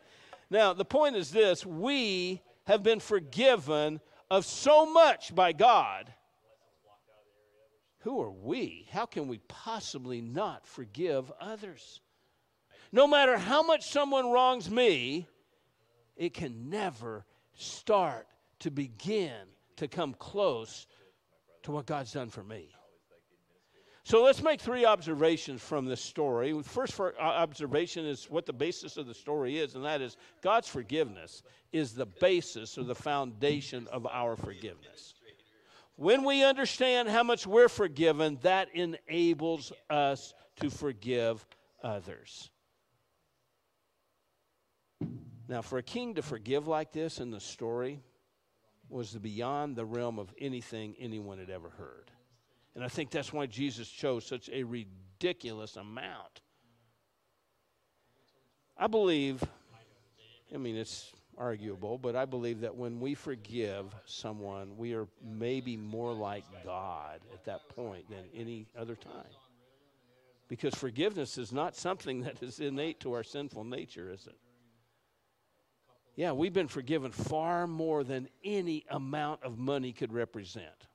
Now, 0.50 0.74
the 0.74 0.86
point 0.86 1.16
is 1.16 1.32
this 1.32 1.66
we 1.66 2.42
have 2.66 2.84
been 2.84 3.00
forgiven 3.00 4.02
of 4.30 4.46
so 4.46 4.86
much 4.86 5.34
by 5.34 5.54
God. 5.54 6.14
Who 8.00 8.22
are 8.22 8.32
we? 8.32 8.88
How 8.92 9.06
can 9.06 9.30
we 9.30 9.38
possibly 9.48 10.20
not 10.20 10.68
forgive 10.68 11.32
others? 11.40 12.02
No 12.94 13.08
matter 13.08 13.40
how 13.40 13.64
much 13.64 13.90
someone 13.90 14.32
wrongs 14.32 14.70
me, 14.70 15.28
it 16.16 16.36
can 16.36 16.70
never 16.70 17.26
start 17.56 18.28
to 18.60 18.70
begin 18.70 19.48
to 19.78 19.88
come 19.88 20.14
close 20.14 20.86
to 21.64 21.72
what 21.72 21.88
God's 21.88 22.14
done 22.14 22.30
for 22.30 22.44
me. 22.44 22.70
So 24.04 24.24
let's 24.24 24.44
make 24.44 24.62
three 24.62 24.86
observations 24.86 25.60
from 25.60 25.86
this 25.86 26.02
story. 26.02 26.54
First 26.62 27.00
uh, 27.00 27.14
observation 27.20 28.06
is 28.06 28.30
what 28.30 28.46
the 28.46 28.54
basis 28.54 28.96
of 28.98 29.08
the 29.08 29.14
story 29.16 29.58
is, 29.58 29.74
and 29.74 29.84
that 29.86 30.02
is 30.02 30.16
God's 30.44 30.68
forgiveness 30.68 31.42
is 31.72 31.94
the 31.94 32.06
basis 32.06 32.78
or 32.78 32.84
the 32.84 32.94
foundation 32.94 33.88
of 33.92 34.06
our 34.06 34.36
forgiveness. 34.36 35.16
When 35.96 36.24
we 36.24 36.44
understand 36.44 37.10
how 37.10 37.24
much 37.24 37.48
we're 37.48 37.70
forgiven, 37.70 38.38
that 38.44 38.68
enables 38.76 39.72
us 39.90 40.36
to 40.60 40.70
forgive 40.70 41.44
others. 41.84 42.52
Now, 45.54 45.62
for 45.62 45.78
a 45.78 45.84
king 45.84 46.16
to 46.16 46.24
forgive 46.24 46.68
like 46.68 46.94
this 46.94 47.20
in 47.20 47.30
the 47.30 47.40
story, 47.40 48.00
was 48.90 49.16
beyond 49.16 49.76
the 49.76 49.86
realm 49.86 50.18
of 50.18 50.34
anything 50.40 50.96
anyone 50.98 51.38
had 51.38 51.52
ever 51.52 51.70
heard. 51.70 52.10
And 52.74 52.84
I 52.84 52.88
think 52.88 53.12
that's 53.12 53.32
why 53.32 53.46
Jesus 53.46 53.88
chose 53.88 54.26
such 54.26 54.50
a 54.52 54.64
ridiculous 54.64 55.76
amount. 55.76 56.42
I 58.76 58.88
believe, 58.88 59.44
I 60.52 60.58
mean, 60.58 60.76
it's 60.76 61.12
arguable, 61.38 62.00
but 62.00 62.16
I 62.16 62.26
believe 62.26 62.62
that 62.62 62.76
when 62.76 63.00
we 63.00 63.14
forgive 63.14 63.94
someone, 64.06 64.76
we 64.76 64.96
are 64.96 65.06
maybe 65.24 65.78
more 65.78 66.14
like 66.14 66.46
God 66.66 67.20
at 67.32 67.46
that 67.46 67.70
point 67.70 68.10
than 68.10 68.24
any 68.34 68.66
other 68.76 68.96
time. 68.96 69.36
Because 70.48 70.74
forgiveness 70.74 71.38
is 71.38 71.52
not 71.52 71.76
something 71.76 72.22
that 72.22 72.42
is 72.42 72.60
innate 72.60 73.00
to 73.02 73.14
our 73.14 73.24
sinful 73.24 73.66
nature, 73.66 74.12
is 74.12 74.26
it? 74.26 74.36
Yeah, 76.16 76.32
we've 76.34 76.54
been 76.54 76.68
forgiven 76.68 77.12
far 77.12 77.66
more 77.66 78.04
than 78.04 78.30
any 78.44 78.86
amount 78.90 79.44
of 79.44 79.58
money 79.58 79.94
could 79.94 80.14
represent. 80.14 80.88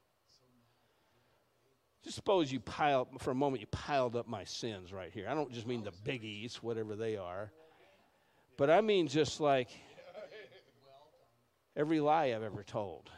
Just 2.04 2.14
suppose 2.14 2.52
you 2.52 2.60
pile, 2.60 3.08
for 3.18 3.32
a 3.32 3.34
moment, 3.34 3.60
you 3.60 3.66
piled 3.66 4.14
up 4.14 4.28
my 4.28 4.44
sins 4.44 4.92
right 4.92 5.10
here. 5.12 5.26
I 5.28 5.34
don't 5.34 5.52
just 5.52 5.66
mean 5.66 5.82
the 5.82 5.90
biggies, 5.90 6.56
whatever 6.56 6.94
they 6.94 7.16
are, 7.16 7.50
but 8.56 8.70
I 8.70 8.80
mean 8.80 9.08
just 9.08 9.40
like 9.40 9.68
every 11.76 11.98
lie 11.98 12.26
I've 12.26 12.44
ever 12.44 12.62
told, 12.62 13.10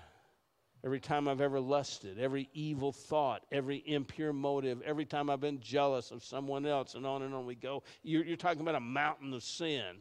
every 0.83 1.01
time 1.01 1.29
I've 1.29 1.43
ever 1.43 1.61
lusted, 1.61 2.19
every 2.19 2.49
evil 2.55 2.93
thought, 2.93 3.45
every 3.53 3.83
impure 3.87 4.33
motive, 4.33 4.81
every 4.87 5.05
time 5.05 5.29
I've 5.29 5.41
been 5.41 5.61
jealous 5.61 6.11
of 6.11 6.25
someone 6.25 6.65
else, 6.65 6.95
and 6.95 7.07
on 7.07 7.21
and 7.21 7.35
on 7.35 7.45
we 7.45 7.57
go. 7.57 7.83
You're, 8.03 8.25
you're 8.25 8.39
talking 8.39 8.63
about 8.63 8.75
a 8.75 8.81
mountain 8.81 9.35
of 9.35 9.43
sin 9.43 9.99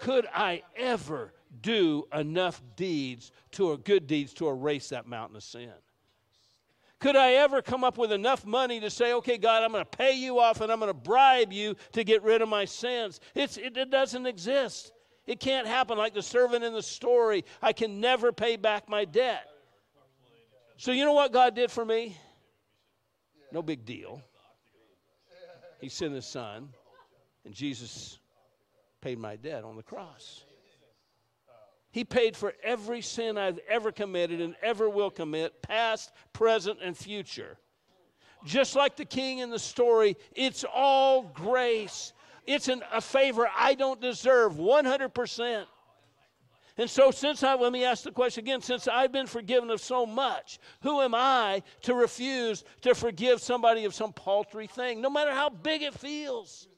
could 0.00 0.26
I 0.34 0.62
ever 0.76 1.32
do 1.62 2.06
enough 2.12 2.62
deeds 2.76 3.32
to 3.52 3.76
good 3.78 4.06
deeds 4.06 4.34
to 4.34 4.48
erase 4.48 4.88
that 4.90 5.06
mountain 5.06 5.36
of 5.36 5.42
sin? 5.42 5.72
Could 7.00 7.16
I 7.16 7.32
ever 7.32 7.60
come 7.60 7.84
up 7.84 7.98
with 7.98 8.12
enough 8.12 8.46
money 8.46 8.80
to 8.80 8.88
say, 8.88 9.12
okay, 9.14 9.36
God, 9.36 9.62
I'm 9.62 9.72
going 9.72 9.84
to 9.84 9.96
pay 9.98 10.12
you 10.12 10.38
off 10.38 10.60
and 10.60 10.72
I'm 10.72 10.78
going 10.78 10.88
to 10.88 10.94
bribe 10.94 11.52
you 11.52 11.76
to 11.92 12.02
get 12.02 12.22
rid 12.22 12.40
of 12.40 12.48
my 12.48 12.64
sins? 12.64 13.20
It's, 13.34 13.56
it, 13.58 13.76
it 13.76 13.90
doesn't 13.90 14.24
exist. 14.24 14.92
It 15.26 15.40
can't 15.40 15.66
happen 15.66 15.98
like 15.98 16.14
the 16.14 16.22
servant 16.22 16.64
in 16.64 16.72
the 16.72 16.82
story. 16.82 17.44
I 17.60 17.72
can 17.72 18.00
never 18.00 18.32
pay 18.32 18.56
back 18.56 18.88
my 18.88 19.04
debt. 19.04 19.46
So, 20.76 20.92
you 20.92 21.04
know 21.04 21.12
what 21.12 21.32
God 21.32 21.54
did 21.54 21.70
for 21.70 21.84
me? 21.84 22.16
No 23.52 23.62
big 23.62 23.84
deal. 23.84 24.22
He 25.80 25.88
sent 25.88 26.14
his 26.14 26.26
son, 26.26 26.70
and 27.44 27.54
Jesus 27.54 28.18
paid 29.04 29.18
my 29.18 29.36
debt 29.36 29.64
on 29.64 29.76
the 29.76 29.82
cross. 29.82 30.44
He 31.92 32.04
paid 32.04 32.34
for 32.34 32.54
every 32.62 33.02
sin 33.02 33.36
I've 33.36 33.60
ever 33.68 33.92
committed 33.92 34.40
and 34.40 34.56
ever 34.62 34.88
will 34.88 35.10
commit, 35.10 35.60
past, 35.60 36.10
present, 36.32 36.78
and 36.82 36.96
future. 36.96 37.58
Just 38.46 38.74
like 38.74 38.96
the 38.96 39.04
king 39.04 39.40
in 39.40 39.50
the 39.50 39.58
story, 39.58 40.16
it's 40.34 40.64
all 40.74 41.22
grace. 41.22 42.14
It's 42.46 42.68
an, 42.68 42.82
a 42.92 43.02
favor 43.02 43.46
I 43.54 43.74
don't 43.74 44.00
deserve 44.00 44.54
100%. 44.54 45.66
And 46.78 46.88
so, 46.88 47.10
since 47.10 47.42
I, 47.42 47.54
let 47.54 47.72
me 47.72 47.84
ask 47.84 48.04
the 48.04 48.10
question 48.10 48.42
again, 48.42 48.62
since 48.62 48.88
I've 48.88 49.12
been 49.12 49.26
forgiven 49.26 49.70
of 49.70 49.82
so 49.82 50.06
much, 50.06 50.58
who 50.80 51.02
am 51.02 51.14
I 51.14 51.62
to 51.82 51.94
refuse 51.94 52.64
to 52.80 52.94
forgive 52.94 53.42
somebody 53.42 53.84
of 53.84 53.94
some 53.94 54.14
paltry 54.14 54.66
thing, 54.66 55.02
no 55.02 55.10
matter 55.10 55.30
how 55.30 55.50
big 55.50 55.82
it 55.82 55.92
feels? 55.92 56.68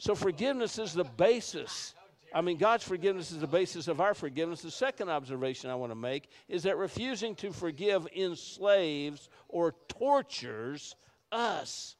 So 0.00 0.14
forgiveness 0.14 0.78
is 0.78 0.94
the 0.94 1.04
basis. 1.04 1.94
I 2.34 2.40
mean, 2.40 2.56
God's 2.56 2.84
forgiveness 2.84 3.32
is 3.32 3.40
the 3.40 3.46
basis 3.46 3.86
of 3.86 4.00
our 4.00 4.14
forgiveness. 4.14 4.62
The 4.62 4.70
second 4.70 5.10
observation 5.10 5.68
I 5.68 5.74
want 5.74 5.92
to 5.92 5.96
make 5.96 6.30
is 6.48 6.62
that 6.62 6.78
refusing 6.78 7.34
to 7.34 7.52
forgive 7.52 8.08
enslaves 8.16 9.28
or 9.50 9.74
tortures 9.88 10.96
us. 11.30 11.96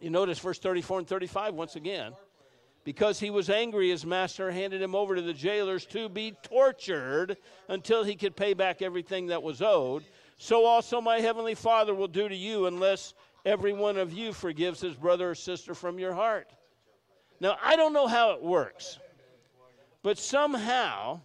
You 0.00 0.10
notice 0.10 0.40
verse 0.40 0.58
34 0.58 0.98
and 0.98 1.06
35 1.06 1.54
once 1.54 1.76
again. 1.76 2.12
Because 2.82 3.20
he 3.20 3.30
was 3.30 3.50
angry, 3.50 3.90
his 3.90 4.04
master 4.04 4.50
handed 4.50 4.82
him 4.82 4.96
over 4.96 5.14
to 5.14 5.22
the 5.22 5.32
jailers 5.32 5.86
to 5.86 6.08
be 6.08 6.32
tortured 6.42 7.36
until 7.68 8.02
he 8.02 8.16
could 8.16 8.34
pay 8.34 8.52
back 8.52 8.82
everything 8.82 9.28
that 9.28 9.44
was 9.44 9.62
owed. 9.62 10.02
So 10.38 10.64
also 10.64 11.00
my 11.00 11.20
heavenly 11.20 11.54
Father 11.54 11.94
will 11.94 12.08
do 12.08 12.28
to 12.28 12.34
you 12.34 12.66
unless 12.66 13.14
every 13.44 13.74
one 13.74 13.96
of 13.96 14.12
you 14.12 14.32
forgives 14.32 14.80
his 14.80 14.96
brother 14.96 15.30
or 15.30 15.34
sister 15.36 15.72
from 15.72 16.00
your 16.00 16.14
heart. 16.14 16.50
Now, 17.40 17.56
I 17.62 17.76
don't 17.76 17.92
know 17.92 18.06
how 18.06 18.32
it 18.32 18.42
works, 18.42 18.98
but 20.02 20.18
somehow 20.18 21.20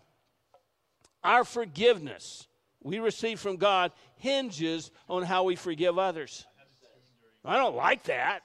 our 1.24 1.44
forgiveness 1.44 2.48
we 2.82 3.00
receive 3.00 3.40
from 3.40 3.58
God 3.58 3.92
hinges 4.18 4.92
on 5.10 5.24
how 5.24 5.44
we 5.44 5.56
forgive 5.56 5.98
others. 5.98 6.46
I 7.44 7.58
don't 7.58 7.76
like 7.76 8.04
that. 8.04 8.42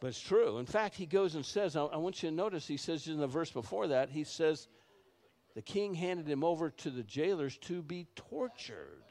But 0.00 0.08
it's 0.08 0.20
true. 0.20 0.58
In 0.58 0.66
fact, 0.66 0.94
he 0.94 1.06
goes 1.06 1.34
and 1.34 1.44
says, 1.44 1.74
I, 1.76 1.96
want 1.96 2.22
you 2.22 2.30
to 2.30 2.34
notice, 2.34 2.66
he 2.66 2.76
says 2.76 3.08
in 3.08 3.18
the 3.18 3.26
verse 3.26 3.50
before 3.50 3.88
that, 3.88 4.08
he 4.10 4.24
says, 4.24 4.68
the 5.56 5.62
king 5.62 5.92
handed 5.92 6.28
him 6.28 6.44
over 6.44 6.70
to 6.70 6.90
the 6.90 7.02
jailers 7.02 7.58
to 7.58 7.82
be 7.82 8.06
tortured. 8.14 9.02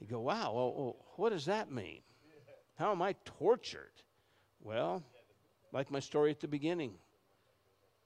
You 0.00 0.08
go, 0.08 0.20
wow, 0.20 0.52
well, 0.52 0.96
what 1.16 1.30
does 1.30 1.44
that 1.44 1.70
mean? 1.70 2.00
How 2.76 2.90
am 2.90 3.00
I 3.00 3.14
tortured? 3.24 3.92
Well, 4.64 5.04
like 5.72 5.90
my 5.90 6.00
story 6.00 6.30
at 6.30 6.40
the 6.40 6.48
beginning. 6.48 6.94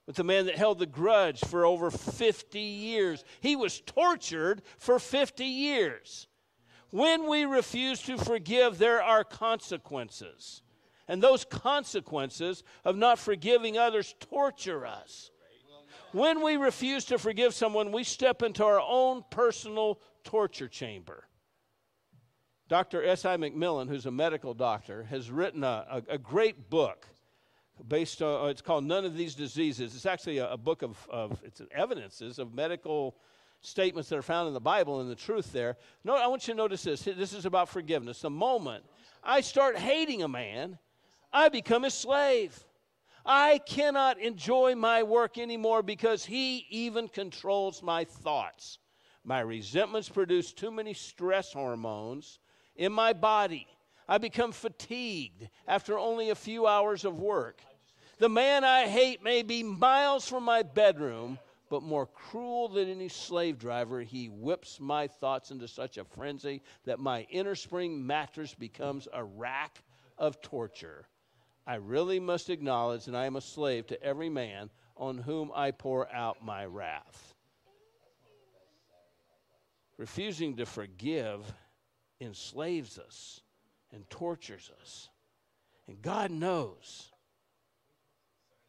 With 0.05 0.17
the 0.17 0.23
man 0.23 0.45
that 0.47 0.57
held 0.57 0.79
the 0.79 0.85
grudge 0.85 1.39
for 1.39 1.65
over 1.65 1.89
50 1.89 2.59
years. 2.59 3.23
He 3.39 3.55
was 3.55 3.81
tortured 3.81 4.61
for 4.77 4.99
50 4.99 5.45
years. 5.45 6.27
When 6.89 7.29
we 7.29 7.45
refuse 7.45 8.01
to 8.03 8.17
forgive, 8.17 8.77
there 8.77 9.01
are 9.01 9.23
consequences. 9.23 10.63
And 11.07 11.23
those 11.23 11.45
consequences 11.45 12.63
of 12.83 12.97
not 12.97 13.19
forgiving 13.19 13.77
others 13.77 14.15
torture 14.19 14.85
us. 14.85 15.31
When 16.11 16.43
we 16.43 16.57
refuse 16.57 17.05
to 17.05 17.19
forgive 17.19 17.53
someone, 17.53 17.91
we 17.91 18.03
step 18.03 18.41
into 18.41 18.65
our 18.65 18.81
own 18.81 19.23
personal 19.29 19.99
torture 20.23 20.67
chamber. 20.67 21.28
Dr. 22.69 23.03
S.I. 23.03 23.35
McMillen, 23.37 23.89
who's 23.89 24.05
a 24.05 24.11
medical 24.11 24.53
doctor, 24.53 25.03
has 25.05 25.31
written 25.31 25.63
a, 25.63 26.03
a, 26.07 26.13
a 26.13 26.17
great 26.19 26.69
book 26.69 27.07
based 27.87 28.21
on, 28.21 28.47
it's 28.51 28.61
called 28.61 28.83
None 28.83 29.05
of 29.05 29.17
These 29.17 29.33
Diseases. 29.33 29.95
It's 29.95 30.05
actually 30.05 30.37
a, 30.37 30.51
a 30.51 30.57
book 30.57 30.83
of, 30.83 30.95
of 31.09 31.41
it's 31.43 31.63
evidences 31.71 32.37
of 32.37 32.53
medical 32.53 33.17
statements 33.61 34.07
that 34.09 34.19
are 34.19 34.21
found 34.21 34.47
in 34.47 34.53
the 34.53 34.59
Bible 34.59 35.01
and 35.01 35.09
the 35.09 35.15
truth 35.15 35.51
there. 35.51 35.77
No, 36.03 36.15
I 36.15 36.27
want 36.27 36.47
you 36.47 36.53
to 36.53 36.57
notice 36.59 36.83
this. 36.83 37.01
This 37.01 37.33
is 37.33 37.47
about 37.47 37.69
forgiveness. 37.69 38.21
The 38.21 38.29
moment 38.29 38.83
I 39.23 39.41
start 39.41 39.75
hating 39.75 40.21
a 40.21 40.27
man, 40.27 40.77
I 41.33 41.49
become 41.49 41.81
his 41.81 41.95
slave. 41.95 42.63
I 43.25 43.61
cannot 43.65 44.19
enjoy 44.19 44.75
my 44.75 45.01
work 45.01 45.39
anymore 45.39 45.81
because 45.81 46.23
he 46.23 46.67
even 46.69 47.07
controls 47.07 47.81
my 47.81 48.03
thoughts. 48.03 48.77
My 49.23 49.39
resentments 49.39 50.07
produce 50.07 50.53
too 50.53 50.69
many 50.69 50.93
stress 50.93 51.51
hormones 51.51 52.37
in 52.79 52.93
my 52.93 53.13
body. 53.13 53.67
I 54.07 54.17
become 54.17 54.53
fatigued 54.53 55.49
after 55.67 55.99
only 55.99 56.31
a 56.31 56.35
few 56.35 56.65
hours 56.65 57.05
of 57.05 57.19
work. 57.19 57.59
The 58.17 58.29
man 58.29 58.63
I 58.63 58.87
hate 58.87 59.21
may 59.21 59.43
be 59.43 59.61
miles 59.61 60.27
from 60.27 60.43
my 60.43 60.63
bedroom, 60.63 61.37
but 61.69 61.83
more 61.83 62.07
cruel 62.07 62.69
than 62.69 62.89
any 62.89 63.09
slave 63.09 63.59
driver, 63.59 64.01
he 64.01 64.29
whips 64.29 64.79
my 64.79 65.07
thoughts 65.07 65.51
into 65.51 65.67
such 65.67 65.97
a 65.97 66.05
frenzy 66.05 66.63
that 66.85 66.99
my 66.99 67.27
inner 67.29 67.53
spring 67.53 68.05
mattress 68.07 68.55
becomes 68.55 69.07
a 69.13 69.23
rack 69.23 69.83
of 70.17 70.41
torture. 70.41 71.05
I 71.67 71.75
really 71.75 72.19
must 72.19 72.49
acknowledge 72.49 73.05
that 73.05 73.15
I 73.15 73.25
am 73.25 73.35
a 73.35 73.41
slave 73.41 73.87
to 73.87 74.01
every 74.01 74.29
man 74.29 74.71
on 74.97 75.17
whom 75.17 75.51
I 75.53 75.71
pour 75.71 76.11
out 76.11 76.43
my 76.43 76.65
wrath. 76.65 77.35
Refusing 79.97 80.55
to 80.55 80.65
forgive 80.65 81.53
enslaves 82.19 82.97
us 82.97 83.41
and 83.91 84.09
tortures 84.09 84.71
us. 84.81 85.09
And 85.87 86.01
God 86.01 86.31
knows 86.31 87.09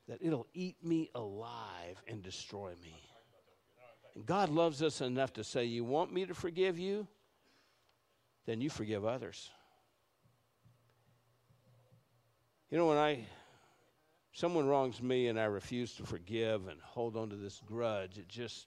that 0.08 0.18
it'll 0.20 0.46
eat 0.54 0.76
me 0.82 1.10
alive 1.14 2.02
and 2.08 2.22
destroy 2.22 2.72
me. 2.82 2.96
And 4.14 4.26
God 4.26 4.48
loves 4.48 4.82
us 4.82 5.00
enough 5.00 5.32
to 5.34 5.44
say, 5.44 5.64
You 5.64 5.84
want 5.84 6.12
me 6.12 6.26
to 6.26 6.34
forgive 6.34 6.78
you? 6.78 7.06
Then 8.46 8.60
you 8.60 8.70
forgive 8.70 9.04
others. 9.04 9.50
You 12.70 12.78
know, 12.78 12.86
when 12.86 12.98
I 12.98 13.26
someone 14.32 14.66
wrongs 14.66 15.02
me 15.02 15.26
and 15.28 15.38
I 15.38 15.44
refuse 15.44 15.94
to 15.94 16.04
forgive 16.04 16.68
and 16.68 16.80
hold 16.82 17.16
on 17.16 17.30
to 17.30 17.36
this 17.36 17.60
grudge, 17.66 18.18
it 18.18 18.28
just 18.28 18.66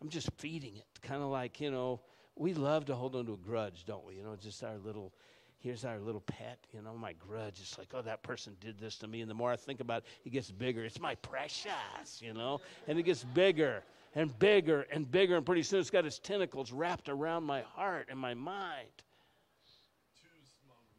I'm 0.00 0.08
just 0.08 0.30
feeding 0.38 0.76
it. 0.76 0.86
Kind 1.02 1.22
of 1.22 1.28
like, 1.28 1.60
you 1.60 1.70
know, 1.70 2.00
we 2.38 2.54
love 2.54 2.86
to 2.86 2.94
hold 2.94 3.16
on 3.16 3.26
to 3.26 3.34
a 3.34 3.36
grudge, 3.36 3.84
don't 3.84 4.04
we? 4.06 4.14
You 4.14 4.22
know, 4.22 4.36
just 4.36 4.62
our 4.62 4.78
little 4.78 5.12
here's 5.60 5.84
our 5.84 5.98
little 5.98 6.20
pet, 6.20 6.58
you 6.72 6.80
know, 6.80 6.94
my 6.94 7.12
grudge. 7.14 7.58
It's 7.60 7.78
like, 7.78 7.88
oh, 7.92 8.02
that 8.02 8.22
person 8.22 8.56
did 8.60 8.78
this 8.78 8.96
to 8.98 9.08
me. 9.08 9.20
And 9.22 9.30
the 9.30 9.34
more 9.34 9.50
I 9.50 9.56
think 9.56 9.80
about 9.80 10.04
it, 10.04 10.28
it 10.28 10.30
gets 10.30 10.50
bigger. 10.50 10.84
It's 10.84 11.00
my 11.00 11.16
precious, 11.16 12.20
you 12.20 12.32
know, 12.32 12.60
and 12.86 12.98
it 12.98 13.02
gets 13.02 13.24
bigger 13.24 13.82
and 14.14 14.36
bigger 14.38 14.86
and 14.92 15.10
bigger. 15.10 15.36
And 15.36 15.44
pretty 15.44 15.64
soon 15.64 15.80
it's 15.80 15.90
got 15.90 16.06
its 16.06 16.18
tentacles 16.18 16.72
wrapped 16.72 17.08
around 17.08 17.44
my 17.44 17.62
heart 17.62 18.06
and 18.10 18.18
my 18.18 18.34
mind. 18.34 18.88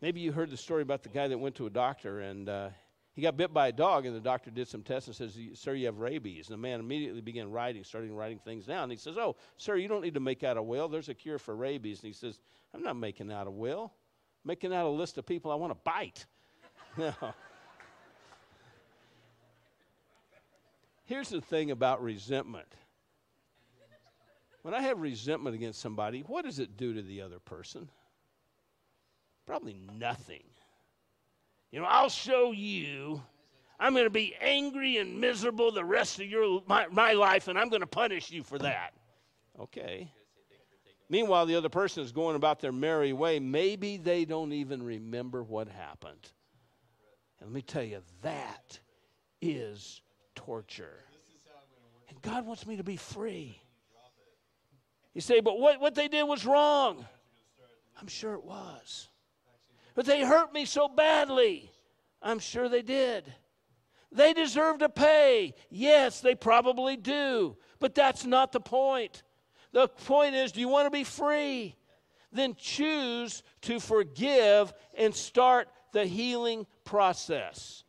Maybe 0.01 0.21
you 0.21 0.31
heard 0.31 0.49
the 0.49 0.57
story 0.57 0.81
about 0.81 1.03
the 1.03 1.09
guy 1.09 1.27
that 1.27 1.37
went 1.37 1.55
to 1.55 1.65
a 1.65 1.69
doctor 1.69 2.21
and 2.21 2.47
uh, 2.47 2.69
he 3.19 3.23
got 3.23 3.35
bit 3.35 3.53
by 3.53 3.67
a 3.67 3.71
dog, 3.73 4.05
and 4.05 4.15
the 4.15 4.21
doctor 4.21 4.49
did 4.49 4.69
some 4.69 4.81
tests 4.81 5.07
and 5.07 5.15
says, 5.15 5.37
Sir, 5.53 5.73
you 5.73 5.87
have 5.87 5.99
rabies. 5.99 6.47
And 6.47 6.53
the 6.53 6.61
man 6.61 6.79
immediately 6.79 7.19
began 7.19 7.51
writing, 7.51 7.83
starting 7.83 8.15
writing 8.15 8.39
things 8.39 8.65
down. 8.65 8.83
And 8.83 8.91
he 8.93 8.97
says, 8.97 9.17
Oh, 9.17 9.35
sir, 9.57 9.75
you 9.75 9.89
don't 9.89 10.01
need 10.01 10.13
to 10.13 10.21
make 10.21 10.41
out 10.45 10.55
a 10.55 10.63
will. 10.63 10.87
There's 10.87 11.09
a 11.09 11.13
cure 11.13 11.37
for 11.37 11.53
rabies. 11.53 11.99
And 11.99 12.07
he 12.07 12.13
says, 12.13 12.39
I'm 12.73 12.81
not 12.81 12.95
making 12.95 13.29
out 13.29 13.45
a 13.45 13.51
will 13.51 13.91
I'm 14.45 14.47
making 14.47 14.73
out 14.73 14.85
a 14.85 14.89
list 14.89 15.17
of 15.17 15.25
people 15.25 15.51
I 15.51 15.55
want 15.55 15.73
to 15.73 15.79
bite. 15.83 16.25
Here's 21.03 21.27
the 21.29 21.41
thing 21.41 21.71
about 21.71 22.01
resentment. 22.01 22.73
When 24.61 24.73
I 24.73 24.81
have 24.81 25.01
resentment 25.01 25.57
against 25.57 25.81
somebody, 25.81 26.21
what 26.21 26.45
does 26.45 26.59
it 26.59 26.77
do 26.77 26.93
to 26.93 27.01
the 27.01 27.21
other 27.21 27.39
person? 27.39 27.89
Probably 29.45 29.75
nothing. 29.97 30.43
You 31.71 31.79
know, 31.79 31.85
I'll 31.85 32.09
show 32.09 32.51
you. 32.51 33.21
I'm 33.79 33.93
going 33.93 34.05
to 34.05 34.09
be 34.09 34.35
angry 34.41 34.97
and 34.97 35.21
miserable 35.21 35.71
the 35.71 35.85
rest 35.85 36.19
of 36.19 36.25
your 36.25 36.61
my, 36.67 36.87
my 36.87 37.13
life, 37.13 37.47
and 37.47 37.57
I'm 37.57 37.69
going 37.69 37.81
to 37.81 37.87
punish 37.87 38.31
you 38.31 38.43
for 38.43 38.57
that. 38.59 38.93
Okay. 39.59 40.11
Meanwhile, 41.09 41.47
the 41.47 41.55
other 41.55 41.69
person 41.69 42.03
is 42.03 42.11
going 42.11 42.35
about 42.35 42.59
their 42.59 42.71
merry 42.71 43.13
way. 43.13 43.39
Maybe 43.39 43.97
they 43.97 44.25
don't 44.25 44.53
even 44.53 44.83
remember 44.83 45.41
what 45.41 45.67
happened. 45.67 46.29
And 47.39 47.49
let 47.49 47.55
me 47.55 47.61
tell 47.61 47.83
you, 47.83 48.01
that 48.21 48.79
is 49.41 50.01
torture. 50.35 50.99
And 52.09 52.21
God 52.21 52.45
wants 52.45 52.67
me 52.67 52.77
to 52.77 52.83
be 52.83 52.95
free. 52.95 53.59
You 55.13 55.21
say, 55.21 55.39
but 55.39 55.59
what, 55.59 55.81
what 55.81 55.95
they 55.95 56.07
did 56.07 56.23
was 56.23 56.45
wrong. 56.45 57.05
I'm 57.99 58.07
sure 58.07 58.33
it 58.33 58.43
was. 58.43 59.09
But 59.99 60.05
they 60.05 60.23
hurt 60.23 60.53
me 60.53 60.63
so 60.63 60.87
badly. 60.87 61.73
I'm 62.21 62.39
sure 62.39 62.69
they 62.69 62.81
did. 62.81 63.25
They 64.13 64.31
deserve 64.31 64.77
to 64.77 64.87
pay. 64.87 65.55
Yes, 65.69 66.21
they 66.21 66.35
probably 66.35 66.95
do. 66.95 67.57
But 67.81 67.95
that's 67.95 68.23
not 68.23 68.53
the 68.53 68.61
point. 68.61 69.23
The 69.73 69.89
point 69.89 70.35
is 70.35 70.53
do 70.53 70.61
you 70.61 70.69
want 70.69 70.85
to 70.85 70.89
be 70.89 71.03
free? 71.03 71.75
Then 72.31 72.55
choose 72.57 73.43
to 73.63 73.81
forgive 73.81 74.73
and 74.97 75.13
start 75.13 75.67
the 75.91 76.05
healing 76.05 76.65
process. 76.85 77.83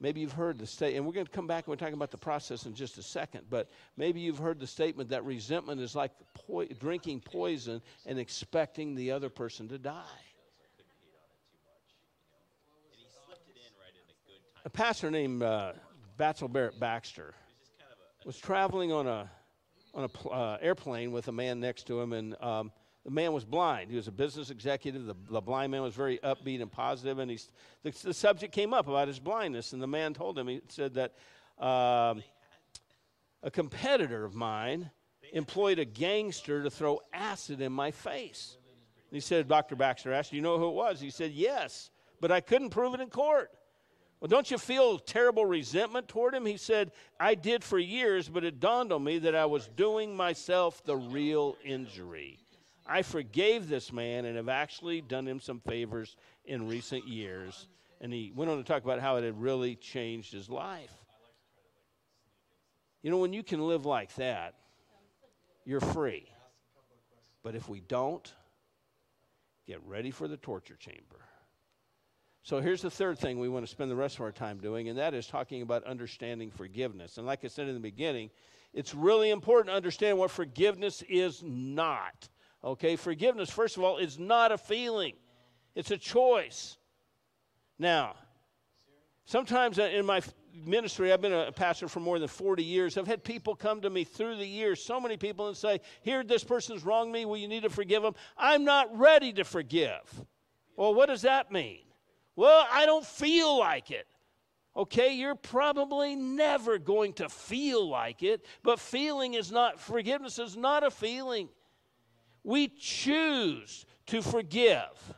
Maybe 0.00 0.22
you've 0.22 0.32
heard 0.32 0.58
the 0.58 0.66
statement, 0.66 0.96
and 0.96 1.06
we're 1.06 1.12
going 1.12 1.26
to 1.26 1.32
come 1.32 1.46
back 1.46 1.66
and 1.66 1.72
we're 1.72 1.76
talking 1.76 1.94
about 1.94 2.10
the 2.10 2.16
process 2.16 2.64
in 2.64 2.74
just 2.74 2.96
a 2.96 3.02
second, 3.02 3.42
but 3.50 3.68
maybe 3.98 4.20
you've 4.20 4.38
heard 4.38 4.58
the 4.58 4.66
statement 4.66 5.10
that 5.10 5.24
resentment 5.26 5.78
is 5.78 5.94
like 5.94 6.12
po- 6.34 6.64
drinking 6.78 7.20
poison 7.20 7.82
and 8.06 8.18
expecting 8.18 8.94
the 8.94 9.10
other 9.10 9.28
person 9.28 9.68
to 9.68 9.78
die. 9.78 10.04
A 14.64 14.70
pastor 14.70 15.10
named 15.10 15.42
uh, 15.42 15.72
Batsell 16.18 16.50
Barrett 16.50 16.78
Baxter 16.80 17.34
was 18.24 18.36
traveling 18.36 18.92
on 18.92 19.06
a 19.06 19.30
on 19.94 20.04
a 20.04 20.28
uh, 20.28 20.58
airplane 20.60 21.12
with 21.12 21.28
a 21.28 21.32
man 21.32 21.58
next 21.58 21.86
to 21.86 22.00
him, 22.00 22.12
and 22.12 22.36
um, 22.40 22.70
the 23.04 23.10
man 23.10 23.32
was 23.32 23.44
blind. 23.44 23.90
He 23.90 23.96
was 23.96 24.08
a 24.08 24.12
business 24.12 24.50
executive. 24.50 25.06
The, 25.06 25.16
the 25.30 25.40
blind 25.40 25.72
man 25.72 25.82
was 25.82 25.94
very 25.94 26.18
upbeat 26.18 26.60
and 26.60 26.70
positive. 26.70 27.18
and 27.18 27.30
he's, 27.30 27.50
the, 27.82 27.90
the, 28.02 28.14
subject 28.14 28.52
came 28.52 28.74
up 28.74 28.88
about 28.88 29.08
his 29.08 29.18
blindness, 29.18 29.72
and 29.72 29.82
the 29.82 29.86
man 29.86 30.12
told 30.12 30.38
him 30.38 30.48
he 30.48 30.60
said 30.68 30.94
that 30.94 31.14
um, 31.58 32.22
a 33.42 33.50
competitor 33.50 34.24
of 34.24 34.34
mine 34.34 34.90
employed 35.32 35.78
a 35.78 35.84
gangster 35.84 36.62
to 36.62 36.70
throw 36.70 37.00
acid 37.12 37.60
in 37.60 37.72
my 37.72 37.90
face. 37.90 38.56
And 39.10 39.16
he 39.16 39.20
said, 39.20 39.48
Dr. 39.48 39.76
Baxter 39.76 40.12
asked, 40.12 40.30
"Do 40.30 40.36
you 40.36 40.42
know 40.42 40.58
who 40.58 40.68
it 40.68 40.74
was?" 40.74 41.00
He 41.00 41.10
said, 41.10 41.32
"Yes, 41.32 41.90
but 42.20 42.30
I 42.30 42.40
couldn't 42.40 42.70
prove 42.70 42.94
it 42.94 43.00
in 43.00 43.08
court." 43.08 43.50
Well, 44.20 44.28
don't 44.28 44.50
you 44.50 44.58
feel 44.58 44.98
terrible 44.98 45.46
resentment 45.46 46.06
toward 46.06 46.34
him? 46.34 46.44
He 46.44 46.58
said, 46.58 46.92
I 47.18 47.34
did 47.34 47.64
for 47.64 47.78
years, 47.78 48.28
but 48.28 48.44
it 48.44 48.60
dawned 48.60 48.92
on 48.92 49.02
me 49.02 49.18
that 49.20 49.34
I 49.34 49.46
was 49.46 49.66
doing 49.68 50.14
myself 50.14 50.84
the 50.84 50.94
real 50.94 51.56
injury. 51.64 52.38
I 52.90 53.02
forgave 53.02 53.68
this 53.68 53.92
man 53.92 54.24
and 54.24 54.36
have 54.36 54.48
actually 54.48 55.00
done 55.00 55.26
him 55.26 55.38
some 55.38 55.60
favors 55.60 56.16
in 56.44 56.66
recent 56.66 57.06
years. 57.06 57.68
And 58.00 58.12
he 58.12 58.32
went 58.34 58.50
on 58.50 58.58
to 58.58 58.64
talk 58.64 58.82
about 58.82 58.98
how 58.98 59.16
it 59.16 59.24
had 59.24 59.40
really 59.40 59.76
changed 59.76 60.32
his 60.32 60.50
life. 60.50 60.92
You 63.02 63.10
know, 63.10 63.18
when 63.18 63.32
you 63.32 63.44
can 63.44 63.66
live 63.66 63.86
like 63.86 64.12
that, 64.16 64.54
you're 65.64 65.80
free. 65.80 66.26
But 67.44 67.54
if 67.54 67.68
we 67.68 67.80
don't, 67.80 68.34
get 69.66 69.80
ready 69.86 70.10
for 70.10 70.26
the 70.26 70.36
torture 70.36 70.76
chamber. 70.76 71.20
So 72.42 72.60
here's 72.60 72.82
the 72.82 72.90
third 72.90 73.18
thing 73.18 73.38
we 73.38 73.48
want 73.48 73.64
to 73.64 73.70
spend 73.70 73.90
the 73.90 73.96
rest 73.96 74.16
of 74.16 74.22
our 74.22 74.32
time 74.32 74.58
doing, 74.58 74.88
and 74.88 74.98
that 74.98 75.14
is 75.14 75.26
talking 75.26 75.62
about 75.62 75.84
understanding 75.84 76.50
forgiveness. 76.50 77.18
And 77.18 77.26
like 77.26 77.44
I 77.44 77.48
said 77.48 77.68
in 77.68 77.74
the 77.74 77.80
beginning, 77.80 78.30
it's 78.72 78.94
really 78.94 79.30
important 79.30 79.68
to 79.68 79.76
understand 79.76 80.18
what 80.18 80.30
forgiveness 80.30 81.02
is 81.08 81.42
not. 81.44 82.28
Okay, 82.62 82.96
forgiveness, 82.96 83.50
first 83.50 83.76
of 83.76 83.82
all, 83.82 83.96
is 83.96 84.18
not 84.18 84.52
a 84.52 84.58
feeling, 84.58 85.14
it's 85.74 85.90
a 85.90 85.98
choice. 85.98 86.76
Now, 87.78 88.16
sometimes 89.24 89.78
in 89.78 90.04
my 90.04 90.20
ministry, 90.54 91.12
I've 91.12 91.22
been 91.22 91.32
a 91.32 91.52
pastor 91.52 91.88
for 91.88 92.00
more 92.00 92.18
than 92.18 92.28
40 92.28 92.62
years. 92.62 92.98
I've 92.98 93.06
had 93.06 93.24
people 93.24 93.54
come 93.54 93.80
to 93.80 93.90
me 93.90 94.04
through 94.04 94.36
the 94.36 94.46
years, 94.46 94.82
so 94.82 95.00
many 95.00 95.16
people, 95.16 95.48
and 95.48 95.56
say, 95.56 95.80
Here, 96.02 96.22
this 96.22 96.44
person's 96.44 96.84
wronged 96.84 97.12
me. 97.12 97.24
Will 97.24 97.38
you 97.38 97.48
need 97.48 97.62
to 97.62 97.70
forgive 97.70 98.02
them? 98.02 98.14
I'm 98.36 98.64
not 98.64 98.96
ready 98.98 99.32
to 99.34 99.44
forgive. 99.44 100.02
Well, 100.76 100.94
what 100.94 101.06
does 101.06 101.22
that 101.22 101.50
mean? 101.50 101.80
Well, 102.36 102.66
I 102.70 102.86
don't 102.86 103.04
feel 103.04 103.58
like 103.58 103.90
it. 103.90 104.06
Okay, 104.76 105.14
you're 105.14 105.34
probably 105.34 106.14
never 106.14 106.78
going 106.78 107.14
to 107.14 107.28
feel 107.28 107.88
like 107.88 108.22
it, 108.22 108.44
but 108.62 108.78
feeling 108.78 109.34
is 109.34 109.50
not, 109.50 109.80
forgiveness 109.80 110.38
is 110.38 110.56
not 110.56 110.84
a 110.84 110.90
feeling. 110.90 111.48
We 112.44 112.68
choose 112.68 113.84
to 114.06 114.22
forgive, 114.22 115.14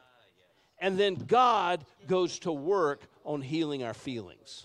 and 0.79 0.99
then 0.99 1.15
God 1.15 1.85
goes 2.07 2.39
to 2.41 2.53
work 2.53 3.03
on 3.25 3.41
healing 3.41 3.85
our 3.85 3.95
feelings. 3.95 4.65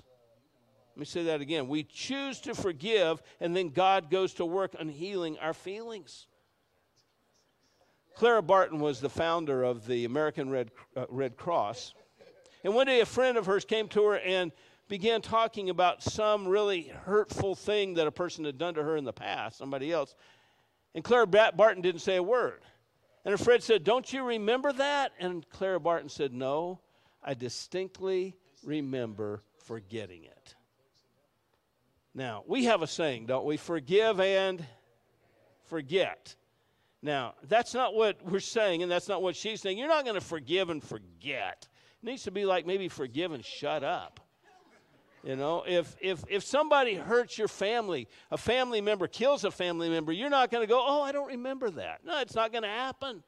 Let 0.96 1.00
me 1.00 1.06
say 1.06 1.24
that 1.26 1.42
again. 1.42 1.68
We 1.68 1.84
choose 1.84 2.40
to 2.42 2.56
forgive, 2.56 3.22
and 3.40 3.56
then 3.56 3.70
God 3.70 4.10
goes 4.10 4.34
to 4.36 4.46
work 4.46 4.76
on 4.80 4.90
healing 4.90 5.38
our 5.38 5.54
feelings. 5.54 6.26
Clara 8.16 8.42
Barton 8.42 8.80
was 8.80 9.00
the 9.00 9.10
founder 9.10 9.64
of 9.64 9.86
the 9.86 10.06
American 10.06 10.50
Red, 10.50 10.72
uh, 10.96 11.06
Red 11.10 11.38
Cross. 11.38 11.94
And 12.64 12.74
one 12.74 12.88
day 12.88 13.02
a 13.02 13.06
friend 13.06 13.38
of 13.38 13.46
hers 13.46 13.64
came 13.64 13.88
to 13.90 14.04
her 14.06 14.18
and 14.18 14.52
began 14.88 15.22
talking 15.22 15.70
about 15.70 16.02
some 16.02 16.48
really 16.48 16.92
hurtful 17.04 17.54
thing 17.54 17.94
that 17.94 18.08
a 18.08 18.12
person 18.12 18.44
had 18.44 18.58
done 18.58 18.74
to 18.74 18.84
her 18.84 18.98
in 18.98 19.04
the 19.04 19.14
past, 19.14 19.60
somebody 19.60 19.92
else. 19.92 20.16
And 20.96 21.04
Clara 21.04 21.28
Barton 21.28 21.82
didn't 21.82 22.02
say 22.02 22.16
a 22.16 22.24
word. 22.24 22.62
And 23.24 23.32
her 23.32 23.44
friend 23.44 23.62
said, 23.62 23.84
Don't 23.84 24.12
you 24.12 24.24
remember 24.24 24.72
that? 24.74 25.12
And 25.20 25.48
Clara 25.50 25.80
Barton 25.80 26.10
said, 26.10 26.34
No, 26.34 26.80
I 27.24 27.34
distinctly 27.34 28.36
remember 28.64 29.44
forgetting 29.66 30.24
it. 30.24 30.56
Now, 32.14 32.44
we 32.48 32.66
have 32.66 32.82
a 32.82 32.88
saying, 32.88 33.28
don't 33.28 33.46
we? 33.46 33.58
Forgive 33.58 34.20
and 34.20 34.66
forget. 35.66 36.36
Now, 37.02 37.36
that's 37.44 37.76
not 37.76 37.94
what 37.94 38.26
we're 38.26 38.40
saying, 38.40 38.82
and 38.82 38.92
that's 38.92 39.08
not 39.08 39.22
what 39.22 39.36
she's 39.36 39.62
saying. 39.62 39.78
You're 39.78 39.88
not 39.88 40.04
going 40.04 40.16
to 40.16 40.26
forgive 40.26 40.70
and 40.70 40.84
forget. 40.84 41.68
It 42.02 42.06
needs 42.06 42.24
to 42.24 42.32
be 42.32 42.46
like 42.46 42.66
maybe 42.66 42.88
forgive 42.88 43.34
and 43.34 43.46
shut 43.46 43.84
up. 43.84 44.20
You 45.28 45.36
know, 45.36 45.66
if, 45.68 45.94
if, 46.00 46.24
if 46.30 46.46
somebody 46.46 46.94
hurts 46.94 47.38
your 47.38 47.50
family, 47.50 48.08
a 48.32 48.38
family 48.38 48.80
member 48.80 49.08
kills 49.08 49.44
a 49.44 49.52
family 49.52 49.90
member, 49.90 50.14
you're 50.14 50.30
not 50.30 50.50
going 50.50 50.64
to 50.64 50.68
go, 50.68 50.82
oh, 50.82 51.02
I 51.02 51.12
don't 51.12 51.28
remember 51.28 51.70
that. 51.72 52.00
No, 52.06 52.22
it's 52.22 52.34
not 52.34 52.54
going 52.54 52.62
to 52.62 52.70
happen. 52.70 53.22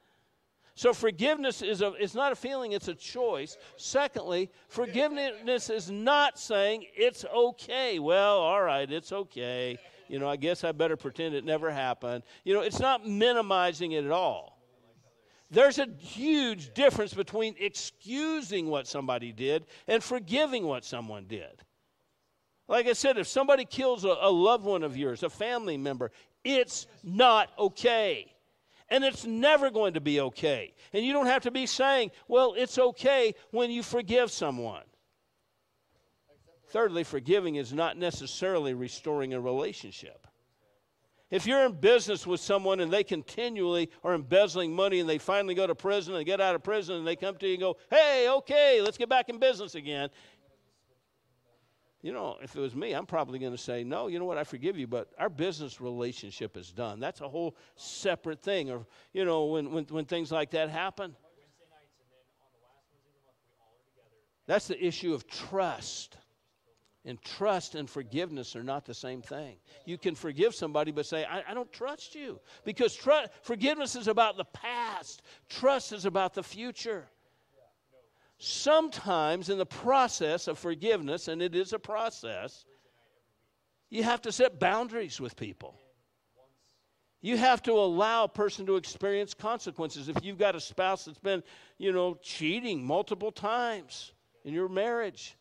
So 0.76 0.94
forgiveness 0.94 1.62
is, 1.62 1.82
a, 1.82 1.92
is 1.96 2.16
not 2.16 2.32
a 2.32 2.38
feeling, 2.38 2.72
it's 2.72 2.88
a 2.88 2.96
choice. 2.96 3.58
Secondly, 3.76 4.50
forgiveness 4.70 5.70
is 5.70 5.92
not 5.92 6.40
saying 6.40 6.86
it's 6.96 7.26
okay. 7.26 8.00
Well, 8.00 8.38
all 8.38 8.64
right, 8.64 8.90
it's 8.90 9.12
okay. 9.12 9.78
You 10.08 10.20
know, 10.20 10.30
I 10.30 10.38
guess 10.38 10.64
I 10.64 10.72
better 10.72 10.96
pretend 10.96 11.36
it 11.36 11.44
never 11.44 11.70
happened. 11.70 12.24
You 12.46 12.54
know, 12.54 12.62
it's 12.62 12.80
not 12.80 13.06
minimizing 13.06 13.92
it 13.92 14.06
at 14.06 14.12
all. 14.12 14.58
There's 15.52 15.80
a 15.80 15.88
huge 15.98 16.74
difference 16.74 17.14
between 17.14 17.56
excusing 17.60 18.68
what 18.68 18.88
somebody 18.88 19.34
did 19.34 19.66
and 19.86 20.02
forgiving 20.02 20.64
what 20.66 20.86
someone 20.86 21.26
did. 21.26 21.62
Like 22.70 22.86
I 22.86 22.94
said, 22.94 23.18
if 23.18 23.28
somebody 23.28 23.66
kills 23.66 24.06
a, 24.06 24.16
a 24.22 24.30
loved 24.30 24.64
one 24.64 24.84
of 24.84 24.96
yours, 24.96 25.24
a 25.24 25.30
family 25.30 25.76
member, 25.76 26.12
it's 26.44 26.86
not 27.04 27.50
okay. 27.58 28.32
And 28.90 29.04
it's 29.04 29.26
never 29.26 29.72
going 29.72 29.96
to 29.96 30.02
be 30.02 30.22
okay. 30.22 30.74
And 30.94 31.04
you 31.04 31.12
don't 31.12 31.26
have 31.26 31.44
to 31.44 31.52
be 31.52 31.66
saying, 31.66 32.12
well, 32.28 32.54
it's 32.56 32.78
okay 32.78 33.34
when 33.52 33.72
you 33.72 33.82
forgive 33.82 34.32
someone. 34.32 34.84
Thirdly, 36.68 37.04
forgiving 37.04 37.56
is 37.56 37.74
not 37.74 37.98
necessarily 37.98 38.76
restoring 38.76 39.34
a 39.34 39.42
relationship. 39.42 40.28
If 41.32 41.48
you're 41.48 41.66
in 41.66 41.74
business 41.74 42.26
with 42.26 42.40
someone 42.40 42.80
and 42.80 42.92
they 42.92 43.04
continually 43.04 43.90
are 44.04 44.14
embezzling 44.14 44.76
money 44.76 45.00
and 45.00 45.10
they 45.10 45.18
finally 45.18 45.56
go 45.56 45.66
to 45.66 45.76
prison 45.76 46.16
and 46.16 46.26
get 46.26 46.42
out 46.42 46.56
of 46.56 46.64
prison 46.64 46.98
and 46.98 47.08
they 47.08 47.16
come 47.16 47.36
to 47.38 47.48
you 47.48 47.54
and 47.54 47.62
go, 47.62 47.78
hey, 47.90 48.28
okay, 48.30 48.82
let's 48.82 48.98
get 48.98 49.10
back 49.10 49.30
in 49.30 49.40
business 49.40 49.74
again. 49.74 50.10
You 52.02 52.14
know, 52.14 52.38
if 52.42 52.56
it 52.56 52.60
was 52.60 52.76
me, 52.76 52.94
I'm 52.94 53.06
probably 53.06 53.40
going 53.40 53.52
to 53.52 53.58
say, 53.58 53.84
no, 53.84 54.08
you 54.08 54.20
know 54.20 54.26
what, 54.26 54.38
I 54.38 54.46
forgive 54.46 54.78
you, 54.78 54.88
but 54.88 55.10
our 55.20 55.28
business 55.28 55.82
relationship 55.82 56.56
is 56.56 56.72
done. 56.72 57.00
That's 57.00 57.20
a 57.20 57.28
whole 57.28 57.58
separate 57.76 58.42
thing. 58.42 58.72
Or, 58.72 58.86
you 59.12 59.26
know, 59.26 59.46
when, 59.46 59.72
when, 59.72 59.84
when 59.86 60.06
things 60.06 60.32
like 60.32 60.52
that 60.52 60.70
happen. 60.70 61.14
That's 64.48 64.68
the 64.68 64.84
issue 64.84 65.14
of 65.14 65.28
trust. 65.28 66.18
And 67.04 67.22
trust 67.22 67.76
and 67.76 67.90
forgiveness 67.90 68.56
are 68.56 68.64
not 68.64 68.86
the 68.86 68.94
same 68.94 69.22
thing. 69.22 69.58
You 69.86 69.98
can 69.98 70.16
forgive 70.16 70.56
somebody, 70.56 70.92
but 70.92 71.06
say, 71.06 71.26
I, 71.26 71.44
I 71.50 71.54
don't 71.54 71.72
trust 71.72 72.16
you. 72.16 72.40
Because 72.64 72.96
tr- 72.96 73.28
forgiveness 73.42 73.96
is 73.96 74.08
about 74.08 74.38
the 74.38 74.46
past, 74.46 75.22
trust 75.50 75.92
is 75.92 76.06
about 76.06 76.34
the 76.34 76.44
future 76.44 77.08
sometimes 78.40 79.50
in 79.50 79.58
the 79.58 79.66
process 79.66 80.48
of 80.48 80.58
forgiveness, 80.58 81.28
and 81.28 81.42
it 81.42 81.56
is 81.56 81.74
a 81.74 81.80
process, 81.80 82.66
you 83.90 84.02
have 84.04 84.22
to 84.22 84.32
set 84.32 84.60
boundaries 84.60 85.20
with 85.20 85.36
people. 85.36 85.78
You 87.22 87.36
have 87.36 87.62
to 87.64 87.74
allow 87.74 88.24
a 88.24 88.30
person 88.30 88.66
to 88.68 88.78
experience 88.78 89.34
consequences. 89.34 90.08
If 90.08 90.24
you've 90.24 90.38
got 90.38 90.56
a 90.56 90.60
spouse 90.60 91.06
that's 91.06 91.20
been, 91.20 91.44
you 91.78 91.92
know, 91.92 92.18
cheating 92.22 92.82
multiple 92.82 93.32
times 93.32 94.14
in 94.46 94.54
your 94.54 94.70
marriage, 94.70 95.36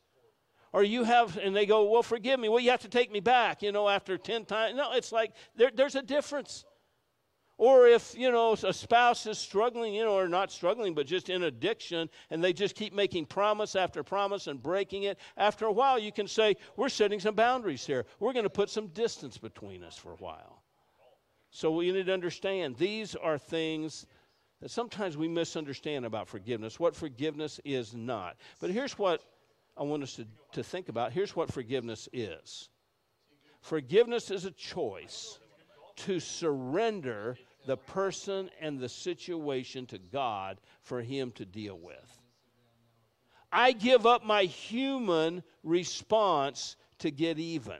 or 0.72 0.82
you 0.82 1.04
have, 1.04 1.38
and 1.38 1.54
they 1.54 1.66
go, 1.66 1.88
Well, 1.88 2.02
forgive 2.02 2.40
me. 2.40 2.48
Well, 2.48 2.58
you 2.58 2.70
have 2.70 2.82
to 2.82 2.88
take 2.88 3.12
me 3.12 3.20
back, 3.20 3.62
you 3.62 3.70
know, 3.70 3.88
after 3.88 4.18
10 4.18 4.44
times. 4.44 4.76
No, 4.76 4.92
it's 4.92 5.12
like 5.12 5.32
there, 5.54 5.70
there's 5.72 5.94
a 5.94 6.02
difference. 6.02 6.64
Or 7.58 7.88
if, 7.88 8.14
you 8.16 8.30
know, 8.30 8.52
a 8.52 8.72
spouse 8.72 9.26
is 9.26 9.36
struggling, 9.36 9.92
you 9.92 10.04
know, 10.04 10.16
or 10.16 10.28
not 10.28 10.52
struggling, 10.52 10.94
but 10.94 11.06
just 11.06 11.28
in 11.28 11.42
addiction, 11.42 12.08
and 12.30 12.42
they 12.42 12.52
just 12.52 12.76
keep 12.76 12.94
making 12.94 13.26
promise 13.26 13.74
after 13.74 14.04
promise 14.04 14.46
and 14.46 14.62
breaking 14.62 15.02
it, 15.02 15.18
after 15.36 15.66
a 15.66 15.72
while 15.72 15.98
you 15.98 16.12
can 16.12 16.28
say, 16.28 16.56
We're 16.76 16.88
setting 16.88 17.18
some 17.18 17.34
boundaries 17.34 17.84
here. 17.84 18.06
We're 18.20 18.32
going 18.32 18.44
to 18.44 18.50
put 18.50 18.70
some 18.70 18.86
distance 18.88 19.38
between 19.38 19.82
us 19.82 19.96
for 19.96 20.12
a 20.12 20.16
while. 20.16 20.62
So 21.50 21.72
we 21.72 21.90
need 21.90 22.06
to 22.06 22.14
understand 22.14 22.76
these 22.76 23.16
are 23.16 23.38
things 23.38 24.06
that 24.60 24.70
sometimes 24.70 25.16
we 25.16 25.26
misunderstand 25.26 26.06
about 26.06 26.28
forgiveness, 26.28 26.78
what 26.78 26.94
forgiveness 26.94 27.58
is 27.64 27.92
not. 27.92 28.36
But 28.60 28.70
here's 28.70 28.96
what 28.96 29.22
I 29.76 29.82
want 29.82 30.04
us 30.04 30.14
to, 30.14 30.26
to 30.52 30.62
think 30.62 30.88
about 30.88 31.12
here's 31.12 31.34
what 31.34 31.52
forgiveness 31.52 32.08
is 32.12 32.68
forgiveness 33.60 34.30
is 34.30 34.44
a 34.44 34.50
choice 34.52 35.38
to 35.96 36.20
surrender 36.20 37.36
the 37.68 37.76
person 37.76 38.48
and 38.62 38.80
the 38.80 38.88
situation 38.88 39.84
to 39.84 39.98
God 39.98 40.58
for 40.80 41.02
Him 41.02 41.30
to 41.32 41.44
deal 41.44 41.78
with. 41.78 42.22
I 43.52 43.72
give 43.72 44.06
up 44.06 44.24
my 44.24 44.44
human 44.44 45.42
response 45.62 46.76
to 47.00 47.10
get 47.10 47.38
even. 47.38 47.76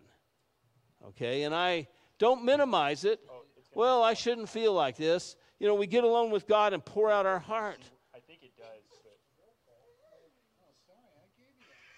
Okay, 1.08 1.44
and 1.44 1.54
I 1.54 1.88
don't 2.18 2.44
minimize 2.44 3.06
it. 3.06 3.18
Oh, 3.30 3.44
well, 3.72 4.02
I 4.02 4.12
shouldn't 4.12 4.50
feel 4.50 4.74
like 4.74 4.98
this. 4.98 5.36
You 5.58 5.66
know, 5.66 5.74
we 5.74 5.86
get 5.86 6.04
alone 6.04 6.30
with 6.30 6.46
God 6.46 6.74
and 6.74 6.84
pour 6.84 7.10
out 7.10 7.24
our 7.24 7.38
heart. 7.38 7.80
I 8.14 8.18
think 8.20 8.40
it 8.42 8.52
does. 8.58 8.66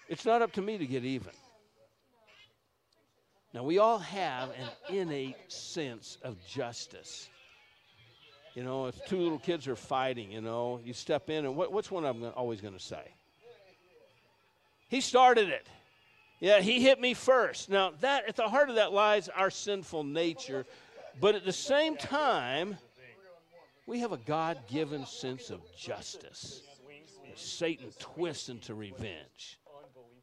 It's 0.07 0.25
not 0.25 0.41
up 0.41 0.53
to 0.53 0.61
me 0.61 0.77
to 0.77 0.87
get 0.87 1.03
even. 1.03 1.33
Now, 3.53 3.63
we 3.63 3.79
all 3.79 3.99
have 3.99 4.49
an 4.51 4.95
innate 4.95 5.51
sense 5.51 6.17
of 6.23 6.37
justice. 6.45 7.27
You 8.53 8.63
know, 8.63 8.87
if 8.87 9.05
two 9.05 9.17
little 9.17 9.39
kids 9.39 9.67
are 9.67 9.75
fighting, 9.77 10.31
you 10.31 10.41
know, 10.41 10.81
you 10.83 10.93
step 10.93 11.29
in, 11.29 11.45
and 11.45 11.55
what, 11.55 11.71
what's 11.71 11.89
one 11.89 12.05
I'm 12.05 12.23
always 12.35 12.59
going 12.59 12.73
to 12.73 12.79
say? 12.83 13.03
He 14.89 14.99
started 14.99 15.47
it. 15.49 15.65
Yeah, 16.41 16.59
he 16.59 16.81
hit 16.81 16.99
me 16.99 17.13
first. 17.13 17.69
Now, 17.69 17.93
that 18.01 18.27
at 18.27 18.35
the 18.35 18.49
heart 18.49 18.69
of 18.69 18.75
that 18.75 18.91
lies 18.91 19.29
our 19.29 19.49
sinful 19.49 20.03
nature, 20.03 20.65
but 21.19 21.35
at 21.35 21.45
the 21.45 21.53
same 21.53 21.95
time, 21.95 22.77
We 23.87 23.99
have 23.99 24.11
a 24.11 24.17
God 24.17 24.57
given 24.67 25.05
sense 25.05 25.49
of 25.49 25.59
justice. 25.75 26.61
Satan 27.35 27.91
twists 27.99 28.49
into 28.49 28.73
revenge. 28.73 29.59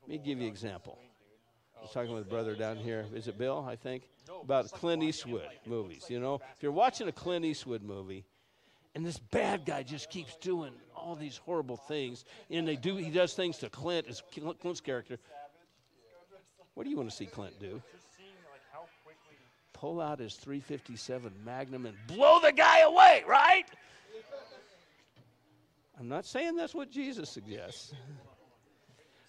Let 0.02 0.08
me 0.08 0.18
give 0.18 0.38
you 0.38 0.44
an 0.46 0.50
example. 0.50 0.98
I 1.78 1.82
was 1.82 1.90
talking 1.92 2.12
with 2.12 2.28
brother 2.28 2.54
down 2.54 2.76
here. 2.76 3.06
Is 3.14 3.28
it 3.28 3.38
Bill, 3.38 3.64
I 3.68 3.76
think? 3.76 4.04
About 4.42 4.70
Clint 4.72 5.02
Eastwood 5.02 5.48
movies. 5.66 6.06
You 6.08 6.20
know, 6.20 6.40
if 6.56 6.62
you're 6.62 6.72
watching 6.72 7.08
a 7.08 7.12
Clint 7.12 7.44
Eastwood 7.44 7.82
movie, 7.82 8.24
and 8.94 9.06
this 9.06 9.18
bad 9.18 9.64
guy 9.64 9.82
just 9.82 10.10
keeps 10.10 10.36
doing 10.36 10.72
all 10.96 11.14
these 11.14 11.36
horrible 11.36 11.76
things, 11.76 12.24
and 12.50 12.66
they 12.66 12.76
do 12.76 12.96
he 12.96 13.10
does 13.10 13.34
things 13.34 13.58
to 13.58 13.70
Clint, 13.70 14.06
as 14.08 14.22
Clint's 14.60 14.80
character. 14.80 15.18
What 16.74 16.84
do 16.84 16.90
you 16.90 16.96
want 16.96 17.10
to 17.10 17.16
see 17.16 17.26
Clint 17.26 17.58
do? 17.58 17.80
Pull 19.72 20.00
out 20.00 20.18
his 20.18 20.34
357 20.34 21.32
Magnum 21.44 21.86
and 21.86 21.96
blow 22.08 22.40
the 22.40 22.52
guy 22.52 22.80
away, 22.80 23.22
right? 23.26 23.64
I'm 25.98 26.08
not 26.08 26.26
saying 26.26 26.56
that's 26.56 26.74
what 26.74 26.90
Jesus 26.90 27.30
suggests. 27.30 27.92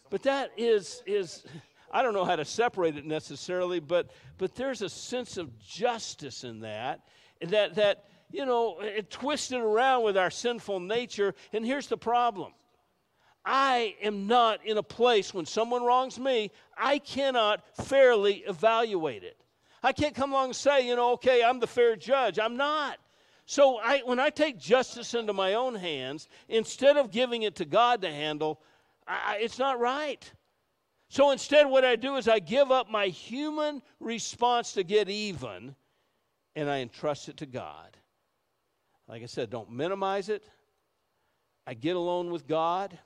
But 0.09 0.23
that 0.23 0.51
is 0.57 1.03
is 1.05 1.43
I 1.91 2.01
don't 2.01 2.13
know 2.13 2.25
how 2.25 2.35
to 2.35 2.45
separate 2.45 2.97
it 2.97 3.05
necessarily, 3.05 3.79
but 3.79 4.11
but 4.37 4.55
there's 4.55 4.81
a 4.81 4.89
sense 4.89 5.37
of 5.37 5.57
justice 5.59 6.43
in 6.43 6.61
that 6.61 7.01
that 7.41 7.75
that 7.75 8.05
you 8.31 8.45
know 8.45 8.79
it 8.81 9.09
twisted 9.09 9.59
around 9.59 10.03
with 10.03 10.17
our 10.17 10.29
sinful 10.29 10.79
nature. 10.79 11.33
And 11.53 11.65
here's 11.65 11.87
the 11.87 11.97
problem: 11.97 12.53
I 13.45 13.95
am 14.01 14.27
not 14.27 14.65
in 14.65 14.77
a 14.77 14.83
place 14.83 15.33
when 15.33 15.45
someone 15.45 15.83
wrongs 15.83 16.19
me, 16.19 16.51
I 16.77 16.99
cannot 16.99 17.63
fairly 17.85 18.43
evaluate 18.47 19.23
it. 19.23 19.37
I 19.81 19.93
can't 19.93 20.13
come 20.13 20.31
along 20.31 20.45
and 20.45 20.55
say, 20.55 20.87
you 20.87 20.95
know, 20.95 21.13
okay, 21.13 21.43
I'm 21.43 21.59
the 21.59 21.67
fair 21.67 21.95
judge. 21.95 22.37
I'm 22.37 22.57
not. 22.57 22.97
So 23.45 23.79
I, 23.79 24.01
when 24.05 24.19
I 24.19 24.29
take 24.29 24.59
justice 24.59 25.13
into 25.13 25.33
my 25.33 25.55
own 25.55 25.73
hands, 25.73 26.27
instead 26.49 26.97
of 26.97 27.09
giving 27.09 27.43
it 27.43 27.55
to 27.55 27.65
God 27.65 28.01
to 28.03 28.11
handle, 28.11 28.61
I, 29.07 29.39
it's 29.41 29.57
not 29.57 29.79
right. 29.79 30.31
So 31.09 31.31
instead, 31.31 31.65
what 31.65 31.83
I 31.83 31.95
do 31.95 32.17
is 32.17 32.27
I 32.27 32.37
give 32.37 32.71
up 32.71 32.89
my 32.89 33.07
human 33.07 33.81
response 33.99 34.73
to 34.73 34.83
get 34.83 35.09
even 35.09 35.75
and 36.55 36.69
I 36.69 36.79
entrust 36.79 37.29
it 37.29 37.37
to 37.37 37.47
God. 37.47 37.97
Like 39.07 39.23
I 39.23 39.25
said, 39.25 39.49
don't 39.49 39.71
minimize 39.71 40.29
it. 40.29 40.43
I 41.65 41.73
get 41.73 41.95
alone 41.95 42.31
with 42.31 42.47
God 42.47 42.97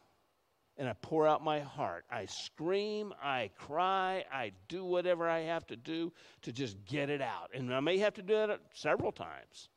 and 0.75 0.89
I 0.89 0.93
pour 1.01 1.25
out 1.25 1.43
my 1.43 1.61
heart. 1.61 2.03
I 2.11 2.25
scream, 2.25 3.13
I 3.23 3.51
cry, 3.57 4.25
I 4.31 4.51
do 4.67 4.83
whatever 4.83 5.29
I 5.29 5.39
have 5.41 5.65
to 5.67 5.77
do 5.77 6.11
to 6.41 6.51
just 6.51 6.83
get 6.83 7.09
it 7.09 7.21
out. 7.21 7.51
And 7.53 7.73
I 7.73 7.79
may 7.79 7.97
have 7.99 8.15
to 8.15 8.21
do 8.21 8.35
it 8.35 8.59
several 8.73 9.13
times. 9.13 9.69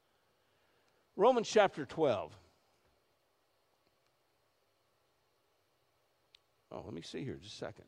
Romans 1.14 1.48
chapter 1.48 1.86
12. 1.86 2.32
Oh, 6.72 6.82
let 6.84 6.92
me 6.92 7.02
see 7.02 7.22
here 7.22 7.38
just 7.40 7.54
a 7.54 7.58
second. 7.58 7.84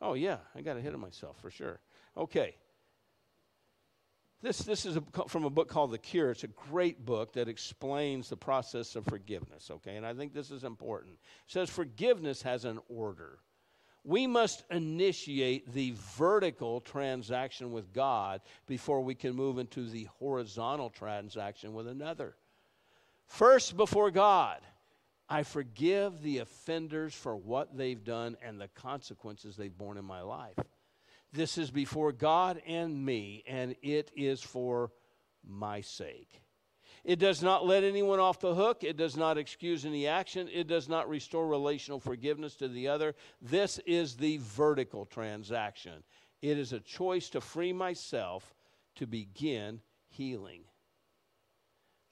Oh, 0.00 0.14
yeah, 0.14 0.38
I 0.54 0.60
got 0.60 0.76
ahead 0.76 0.94
of 0.94 1.00
myself 1.00 1.40
for 1.40 1.50
sure. 1.50 1.80
Okay. 2.16 2.56
This, 4.42 4.58
this 4.58 4.84
is 4.84 4.98
a, 4.98 5.02
from 5.26 5.44
a 5.44 5.50
book 5.50 5.68
called 5.68 5.90
The 5.90 5.98
Cure. 5.98 6.30
It's 6.30 6.44
a 6.44 6.48
great 6.48 7.06
book 7.06 7.32
that 7.32 7.48
explains 7.48 8.28
the 8.28 8.36
process 8.36 8.94
of 8.94 9.06
forgiveness, 9.06 9.70
okay? 9.70 9.96
And 9.96 10.04
I 10.04 10.12
think 10.12 10.34
this 10.34 10.50
is 10.50 10.64
important. 10.64 11.14
It 11.14 11.52
says 11.52 11.70
forgiveness 11.70 12.42
has 12.42 12.66
an 12.66 12.78
order. 12.90 13.38
We 14.04 14.26
must 14.26 14.64
initiate 14.70 15.72
the 15.72 15.94
vertical 15.96 16.82
transaction 16.82 17.72
with 17.72 17.90
God 17.94 18.42
before 18.66 19.00
we 19.00 19.14
can 19.14 19.34
move 19.34 19.58
into 19.58 19.88
the 19.88 20.08
horizontal 20.18 20.90
transaction 20.90 21.72
with 21.72 21.88
another. 21.88 22.36
First, 23.26 23.78
before 23.78 24.10
God, 24.10 24.60
I 25.28 25.42
forgive 25.42 26.22
the 26.22 26.38
offenders 26.38 27.14
for 27.14 27.36
what 27.36 27.76
they've 27.76 28.02
done 28.02 28.36
and 28.42 28.60
the 28.60 28.68
consequences 28.68 29.56
they've 29.56 29.76
borne 29.76 29.96
in 29.96 30.04
my 30.04 30.20
life. 30.20 30.58
This 31.32 31.58
is 31.58 31.70
before 31.70 32.12
God 32.12 32.62
and 32.66 33.04
me, 33.04 33.42
and 33.46 33.74
it 33.82 34.12
is 34.14 34.40
for 34.40 34.92
my 35.46 35.80
sake. 35.80 36.40
It 37.04 37.18
does 37.18 37.42
not 37.42 37.66
let 37.66 37.84
anyone 37.84 38.20
off 38.20 38.40
the 38.40 38.54
hook. 38.54 38.82
It 38.82 38.96
does 38.96 39.16
not 39.16 39.36
excuse 39.36 39.84
any 39.84 40.06
action. 40.06 40.48
It 40.50 40.66
does 40.68 40.88
not 40.88 41.08
restore 41.08 41.46
relational 41.46 42.00
forgiveness 42.00 42.54
to 42.56 42.68
the 42.68 42.88
other. 42.88 43.14
This 43.42 43.78
is 43.84 44.16
the 44.16 44.38
vertical 44.38 45.04
transaction. 45.04 46.02
It 46.40 46.58
is 46.58 46.72
a 46.72 46.80
choice 46.80 47.28
to 47.30 47.40
free 47.40 47.72
myself 47.72 48.54
to 48.94 49.06
begin 49.06 49.80
healing. 50.08 50.64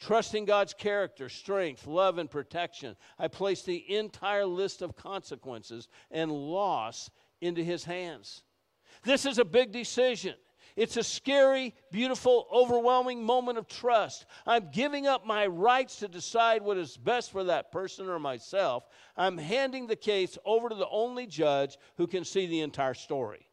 Trusting 0.02 0.46
God's 0.46 0.74
character, 0.74 1.28
strength, 1.28 1.86
love, 1.86 2.18
and 2.18 2.28
protection, 2.28 2.96
I 3.20 3.28
place 3.28 3.62
the 3.62 3.94
entire 3.94 4.44
list 4.44 4.82
of 4.82 4.96
consequences 4.96 5.86
and 6.10 6.32
loss 6.32 7.08
into 7.40 7.62
His 7.62 7.84
hands. 7.84 8.42
This 9.04 9.24
is 9.24 9.38
a 9.38 9.44
big 9.44 9.70
decision. 9.70 10.34
It's 10.74 10.96
a 10.96 11.04
scary, 11.04 11.72
beautiful, 11.92 12.48
overwhelming 12.52 13.22
moment 13.22 13.58
of 13.58 13.68
trust. 13.68 14.26
I'm 14.44 14.70
giving 14.72 15.06
up 15.06 15.24
my 15.24 15.46
rights 15.46 16.00
to 16.00 16.08
decide 16.08 16.62
what 16.62 16.78
is 16.78 16.96
best 16.96 17.30
for 17.30 17.44
that 17.44 17.70
person 17.70 18.08
or 18.08 18.18
myself. 18.18 18.88
I'm 19.16 19.38
handing 19.38 19.86
the 19.86 19.94
case 19.94 20.36
over 20.44 20.68
to 20.68 20.74
the 20.74 20.88
only 20.88 21.28
judge 21.28 21.76
who 21.96 22.08
can 22.08 22.24
see 22.24 22.46
the 22.46 22.62
entire 22.62 22.94
story. 22.94 23.46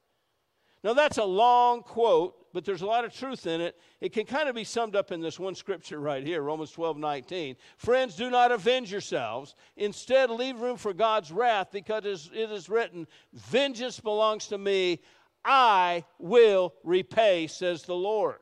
Now, 0.83 0.93
that's 0.93 1.17
a 1.17 1.23
long 1.23 1.81
quote, 1.81 2.53
but 2.53 2.63
there's 2.63 2.81
a 2.81 2.85
lot 2.85 3.03
of 3.03 3.13
truth 3.13 3.47
in 3.47 3.59
it. 3.59 3.77
It 3.99 4.13
can 4.13 4.25
kind 4.25 4.47
of 4.47 4.55
be 4.55 4.63
summed 4.63 4.95
up 4.95 5.11
in 5.11 5.19
this 5.19 5.37
one 5.37 5.53
scripture 5.53 5.99
right 5.99 6.25
here, 6.25 6.41
Romans 6.41 6.71
12 6.71 6.97
19. 6.97 7.55
Friends, 7.77 8.15
do 8.15 8.29
not 8.29 8.51
avenge 8.51 8.91
yourselves. 8.91 9.55
Instead, 9.75 10.29
leave 10.29 10.61
room 10.61 10.77
for 10.77 10.93
God's 10.93 11.31
wrath 11.31 11.69
because 11.71 12.29
it 12.33 12.51
is 12.51 12.69
written, 12.69 13.07
Vengeance 13.33 13.99
belongs 13.99 14.47
to 14.47 14.57
me. 14.57 15.01
I 15.43 16.05
will 16.17 16.73
repay, 16.83 17.47
says 17.47 17.83
the 17.83 17.95
Lord. 17.95 18.37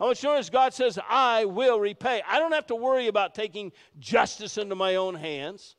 I 0.00 0.04
want 0.04 0.22
you 0.22 0.28
to 0.28 0.34
notice 0.34 0.50
God 0.50 0.74
says, 0.74 0.98
I 1.08 1.44
will 1.44 1.78
repay. 1.78 2.22
I 2.26 2.38
don't 2.38 2.52
have 2.52 2.66
to 2.66 2.74
worry 2.74 3.06
about 3.06 3.34
taking 3.34 3.72
justice 3.98 4.58
into 4.58 4.74
my 4.74 4.96
own 4.96 5.14
hands. 5.14 5.76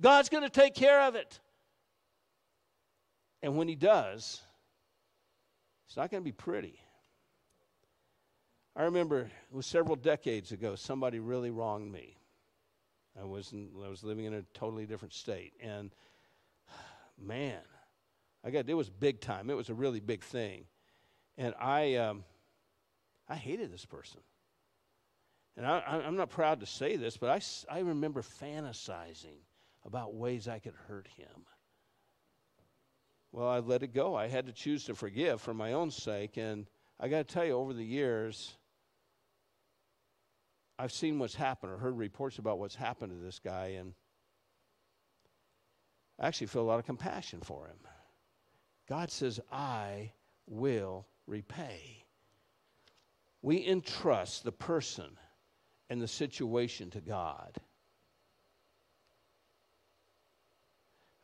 God's 0.00 0.28
going 0.28 0.42
to 0.42 0.50
take 0.50 0.74
care 0.74 1.00
of 1.02 1.14
it. 1.14 1.40
And 3.42 3.56
when 3.56 3.66
He 3.66 3.76
does, 3.76 4.42
it's 5.86 5.96
not 5.96 6.10
going 6.10 6.22
to 6.22 6.24
be 6.24 6.32
pretty. 6.32 6.80
I 8.74 8.82
remember 8.84 9.20
it 9.20 9.54
was 9.54 9.66
several 9.66 9.96
decades 9.96 10.52
ago, 10.52 10.74
somebody 10.74 11.18
really 11.18 11.50
wronged 11.50 11.90
me. 11.90 12.18
I 13.18 13.24
was, 13.24 13.52
in, 13.52 13.70
I 13.82 13.88
was 13.88 14.04
living 14.04 14.26
in 14.26 14.34
a 14.34 14.42
totally 14.52 14.84
different 14.84 15.14
state. 15.14 15.54
And 15.60 15.90
man, 17.18 17.60
I 18.44 18.50
got 18.50 18.68
it 18.68 18.74
was 18.74 18.90
big 18.90 19.20
time. 19.20 19.50
It 19.50 19.54
was 19.54 19.70
a 19.70 19.74
really 19.74 20.00
big 20.00 20.22
thing, 20.22 20.66
and 21.36 21.52
I 21.58 21.96
um, 21.96 22.22
I 23.28 23.34
hated 23.34 23.72
this 23.72 23.84
person. 23.84 24.20
And 25.56 25.66
I, 25.66 26.02
am 26.04 26.16
not 26.16 26.28
proud 26.28 26.60
to 26.60 26.66
say 26.66 26.96
this, 26.96 27.16
but 27.16 27.30
I, 27.30 27.40
I 27.74 27.80
remember 27.80 28.20
fantasizing 28.20 29.38
about 29.86 30.14
ways 30.14 30.48
I 30.48 30.58
could 30.58 30.74
hurt 30.86 31.08
him. 31.16 31.46
Well, 33.36 33.50
I 33.50 33.58
let 33.58 33.82
it 33.82 33.92
go. 33.92 34.14
I 34.14 34.28
had 34.28 34.46
to 34.46 34.52
choose 34.52 34.84
to 34.84 34.94
forgive 34.94 35.42
for 35.42 35.52
my 35.52 35.74
own 35.74 35.90
sake. 35.90 36.38
And 36.38 36.66
I 36.98 37.08
got 37.08 37.28
to 37.28 37.34
tell 37.34 37.44
you, 37.44 37.52
over 37.52 37.74
the 37.74 37.84
years, 37.84 38.56
I've 40.78 40.90
seen 40.90 41.18
what's 41.18 41.34
happened 41.34 41.70
or 41.70 41.76
heard 41.76 41.98
reports 41.98 42.38
about 42.38 42.58
what's 42.58 42.74
happened 42.74 43.12
to 43.12 43.22
this 43.22 43.38
guy. 43.38 43.74
And 43.78 43.92
I 46.18 46.28
actually 46.28 46.46
feel 46.46 46.62
a 46.62 46.64
lot 46.64 46.78
of 46.78 46.86
compassion 46.86 47.42
for 47.42 47.66
him. 47.66 47.76
God 48.88 49.10
says, 49.10 49.38
I 49.52 50.12
will 50.46 51.06
repay. 51.26 52.06
We 53.42 53.66
entrust 53.66 54.44
the 54.44 54.52
person 54.52 55.10
and 55.90 56.00
the 56.00 56.08
situation 56.08 56.88
to 56.92 57.02
God. 57.02 57.54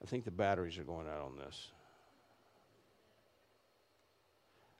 I 0.03 0.07
think 0.07 0.27
the 0.27 0.31
batteries 0.31 0.77
are 0.77 0.85
going 0.85 1.09
out 1.09 1.23
on 1.23 1.39
this. 1.39 1.73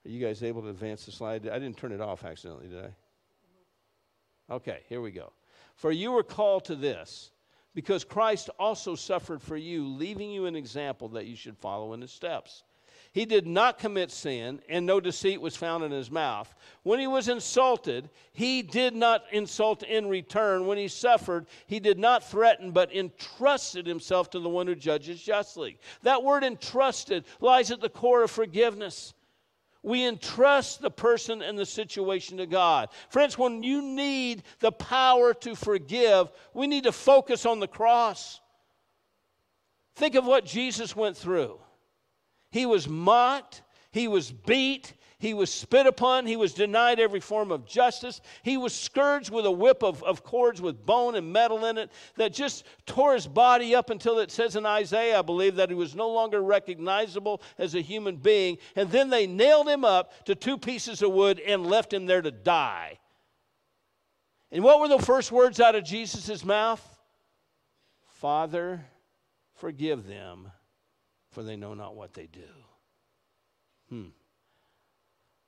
Are 0.05 0.11
you 0.11 0.25
guys 0.25 0.43
able 0.43 0.63
to 0.63 0.69
advance 0.69 1.07
the 1.07 1.13
slide? 1.13 1.49
I 1.49 1.59
didn't 1.59 1.77
turn 1.77 1.93
it 1.93 2.01
off 2.01 2.25
accidentally, 2.25 2.69
did 2.69 2.85
I? 2.85 4.55
Okay, 4.55 4.81
here 4.89 5.01
we 5.01 5.13
go. 5.13 5.33
For 5.77 5.93
you 5.93 6.13
were 6.13 6.25
called 6.25 6.65
to 6.67 6.75
this, 6.75 7.31
because 7.75 8.05
Christ 8.05 8.51
also 8.59 8.95
suffered 8.95 9.41
for 9.41 9.57
you, 9.57 9.87
leaving 9.87 10.31
you 10.31 10.47
an 10.47 10.57
example 10.57 11.09
that 11.11 11.27
you 11.27 11.37
should 11.37 11.57
follow 11.57 11.93
in 11.95 12.01
his 12.01 12.11
steps. 12.11 12.65
He 13.13 13.27
did 13.27 13.47
not 13.47 13.79
commit 13.79 14.11
sin, 14.11 14.61
and 14.69 14.87
no 14.87 14.99
deceit 14.99 15.41
was 15.41 15.55
found 15.55 15.85
in 15.85 15.91
his 15.91 16.11
mouth. 16.11 16.53
When 16.83 16.99
he 16.99 17.07
was 17.07 17.29
insulted, 17.29 18.09
he 18.33 18.63
did 18.63 18.95
not 18.95 19.25
insult 19.33 19.83
in 19.83 20.09
return. 20.09 20.67
When 20.67 20.79
he 20.79 20.89
suffered, 20.89 21.47
he 21.67 21.79
did 21.79 21.99
not 21.99 22.25
threaten, 22.25 22.71
but 22.71 22.95
entrusted 22.95 23.87
himself 23.87 24.31
to 24.31 24.41
the 24.41 24.49
one 24.49 24.67
who 24.67 24.75
judges 24.75 25.23
justly. 25.23 25.79
That 26.03 26.23
word 26.23 26.43
entrusted 26.43 27.25
lies 27.41 27.71
at 27.71 27.81
the 27.81 27.91
core 27.91 28.23
of 28.23 28.31
forgiveness. 28.31 29.13
We 29.83 30.07
entrust 30.07 30.81
the 30.81 30.91
person 30.91 31.43
and 31.43 31.59
the 31.59 31.67
situation 31.67 32.37
to 32.39 32.47
God. 32.47 32.91
Friends, 33.09 33.37
when 33.37 33.63
you 33.63 33.83
need 33.83 34.45
the 34.61 34.71
power 34.71 35.35
to 35.35 35.57
forgive, 35.57 36.31
we 36.55 36.69
need 36.69 36.85
to 36.85 36.93
focus 36.93 37.45
on 37.45 37.59
the 37.59 37.67
cross. 37.67 38.41
Think 39.97 40.15
of 40.15 40.25
what 40.25 40.45
Jesus 40.45 40.95
went 40.95 41.17
through. 41.17 41.59
He 42.51 42.65
was 42.65 42.89
mocked, 42.89 43.63
he 43.91 44.07
was 44.09 44.31
beat, 44.31 44.93
he 45.23 45.35
was 45.35 45.53
spit 45.53 45.87
upon. 45.87 46.27
He 46.27 46.35
was 46.35 46.53
denied 46.53 46.99
every 46.99 47.21
form 47.21 47.53
of 47.53 47.65
justice. 47.65 48.21
He 48.43 48.57
was 48.57 48.75
scourged 48.75 49.31
with 49.31 49.47
a 49.47 49.53
whip 49.53 49.85
of, 49.85 50.03
of 50.03 50.25
cords 50.25 50.61
with 50.61 50.85
bone 50.85 51.15
and 51.15 51.33
metal 51.33 51.65
in 51.67 51.79
it 51.79 51.93
that 52.17 52.33
just 52.33 52.67
tore 52.87 53.15
his 53.15 53.29
body 53.29 53.73
up 53.73 53.91
until 53.91 54.19
it 54.19 54.33
says 54.33 54.57
in 54.57 54.67
Isaiah, 54.67 55.21
I 55.21 55.23
believe, 55.23 55.55
that 55.55 55.69
he 55.69 55.77
was 55.77 55.95
no 55.95 56.11
longer 56.11 56.43
recognizable 56.43 57.41
as 57.57 57.77
a 57.77 57.81
human 57.81 58.17
being. 58.17 58.59
And 58.75 58.91
then 58.91 59.11
they 59.11 59.29
nailed 59.29 59.69
him 59.69 59.85
up 59.85 60.25
to 60.25 60.35
two 60.35 60.59
pieces 60.59 61.03
of 61.03 61.13
wood 61.13 61.39
and 61.39 61.69
left 61.69 61.93
him 61.93 62.07
there 62.07 62.21
to 62.21 62.33
die. 62.33 62.99
And 64.51 64.65
what 64.65 64.81
were 64.81 64.89
the 64.89 64.99
first 64.99 65.31
words 65.31 65.61
out 65.61 65.77
of 65.77 65.85
Jesus' 65.85 66.45
mouth? 66.45 66.85
Father, 68.07 68.85
forgive 69.55 70.05
them, 70.05 70.51
for 71.31 71.45
they 71.45 71.55
know 71.55 71.75
not 71.75 71.95
what 71.95 72.13
they 72.13 72.27
do. 72.27 72.41
Hmm. 73.89 74.09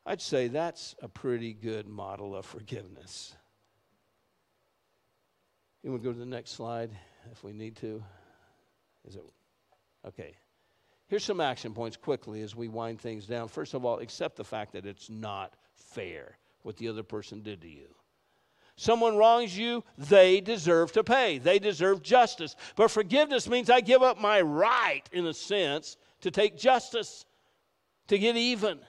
I'd 0.06 0.20
say 0.20 0.48
that's 0.48 0.94
a 1.02 1.08
pretty 1.08 1.54
good 1.54 1.88
model 1.88 2.36
of 2.36 2.44
forgiveness. 2.44 3.34
You 5.82 5.90
want 5.90 6.02
to 6.02 6.08
go 6.08 6.12
to 6.12 6.18
the 6.18 6.26
next 6.26 6.52
slide 6.52 6.90
if 7.32 7.42
we 7.42 7.52
need 7.52 7.76
to? 7.76 8.02
Is 9.06 9.16
it 9.16 9.22
okay? 10.06 10.34
Here's 11.06 11.24
some 11.24 11.40
action 11.40 11.74
points 11.74 11.96
quickly 11.96 12.42
as 12.42 12.56
we 12.56 12.68
wind 12.68 13.00
things 13.00 13.26
down. 13.26 13.48
First 13.48 13.74
of 13.74 13.84
all, 13.84 13.98
accept 13.98 14.36
the 14.36 14.44
fact 14.44 14.72
that 14.72 14.86
it's 14.86 15.10
not 15.10 15.54
fair 15.74 16.38
what 16.62 16.76
the 16.76 16.88
other 16.88 17.02
person 17.02 17.42
did 17.42 17.60
to 17.62 17.68
you. 17.68 17.94
Someone 18.76 19.16
wrongs 19.16 19.56
you, 19.56 19.84
they 19.96 20.40
deserve 20.40 20.90
to 20.92 21.04
pay. 21.04 21.38
They 21.38 21.58
deserve 21.58 22.02
justice. 22.02 22.56
But 22.74 22.90
forgiveness 22.90 23.48
means 23.48 23.70
I 23.70 23.80
give 23.80 24.02
up 24.02 24.18
my 24.18 24.40
right, 24.40 25.02
in 25.12 25.26
a 25.26 25.34
sense, 25.34 25.96
to 26.22 26.30
take 26.30 26.56
justice, 26.56 27.24
to 28.08 28.18
get 28.18 28.36
even. 28.36 28.80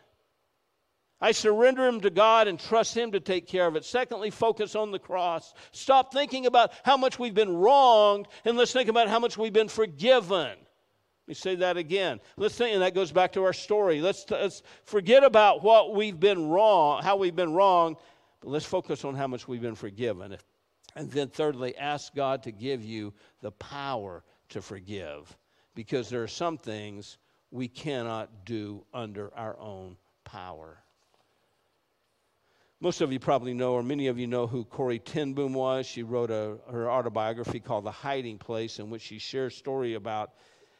I 1.21 1.31
surrender 1.31 1.87
him 1.87 2.01
to 2.01 2.09
God 2.09 2.47
and 2.47 2.59
trust 2.59 2.95
him 2.95 3.11
to 3.13 3.19
take 3.19 3.47
care 3.47 3.67
of 3.67 3.75
it. 3.75 3.85
Secondly, 3.85 4.29
focus 4.29 4.75
on 4.75 4.91
the 4.91 4.99
cross. 4.99 5.53
Stop 5.71 6.11
thinking 6.13 6.45
about 6.45 6.73
how 6.83 6.97
much 6.97 7.17
we've 7.17 7.33
been 7.33 7.55
wronged 7.55 8.27
and 8.43 8.57
let's 8.57 8.73
think 8.73 8.89
about 8.89 9.07
how 9.07 9.19
much 9.19 9.37
we've 9.37 9.53
been 9.53 9.69
forgiven. 9.69 10.49
Let 10.49 11.27
me 11.27 11.33
say 11.33 11.55
that 11.55 11.77
again. 11.77 12.19
Let's 12.37 12.55
think, 12.55 12.73
and 12.73 12.83
that 12.83 12.93
goes 12.93 13.11
back 13.11 13.33
to 13.33 13.43
our 13.45 13.53
story. 13.53 14.01
Let's, 14.01 14.29
let's 14.29 14.61
forget 14.83 15.23
about 15.23 15.63
what 15.63 15.95
we've 15.95 16.19
been 16.19 16.49
wrong, 16.49 17.01
how 17.01 17.15
we've 17.15 17.35
been 17.35 17.53
wrong, 17.53 17.95
but 18.41 18.49
let's 18.49 18.65
focus 18.65 19.03
on 19.03 19.15
how 19.15 19.25
much 19.25 19.47
we've 19.47 19.61
been 19.61 19.73
forgiven. 19.73 20.37
And 20.95 21.09
then, 21.11 21.29
thirdly, 21.29 21.75
ask 21.77 22.13
God 22.13 22.43
to 22.43 22.51
give 22.51 22.83
you 22.83 23.13
the 23.41 23.51
power 23.51 24.23
to 24.49 24.61
forgive 24.61 25.35
because 25.73 26.09
there 26.09 26.21
are 26.21 26.27
some 26.27 26.57
things 26.57 27.17
we 27.49 27.67
cannot 27.67 28.45
do 28.45 28.85
under 28.93 29.33
our 29.33 29.57
own 29.59 29.97
power. 30.25 30.77
Most 32.85 33.01
of 33.01 33.11
you 33.11 33.17
probably 33.17 33.55
know, 33.55 33.73
or 33.73 33.81
many 33.81 34.05
of 34.05 34.19
you 34.19 34.27
know, 34.27 34.45
who 34.45 34.63
Corrie 34.63 34.99
ten 34.99 35.33
Boom 35.33 35.55
was. 35.55 35.87
She 35.87 36.03
wrote 36.03 36.29
a, 36.29 36.59
her 36.69 36.87
autobiography 36.87 37.59
called 37.59 37.83
The 37.83 37.89
Hiding 37.89 38.37
Place, 38.37 38.77
in 38.77 38.91
which 38.91 39.01
she 39.01 39.17
shares 39.17 39.55
a 39.55 39.57
story 39.57 39.95
about 39.95 40.33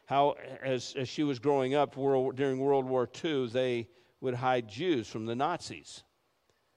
how, 0.06 0.36
as, 0.62 0.94
as 0.96 1.10
she 1.10 1.24
was 1.24 1.39
growing 1.39 1.74
up 1.74 1.98
world, 1.98 2.36
during 2.36 2.60
World 2.60 2.86
War 2.86 3.10
II, 3.24 3.48
they 3.48 3.88
would 4.22 4.36
hide 4.36 4.68
Jews 4.68 5.08
from 5.08 5.26
the 5.26 5.34
Nazis. 5.34 6.04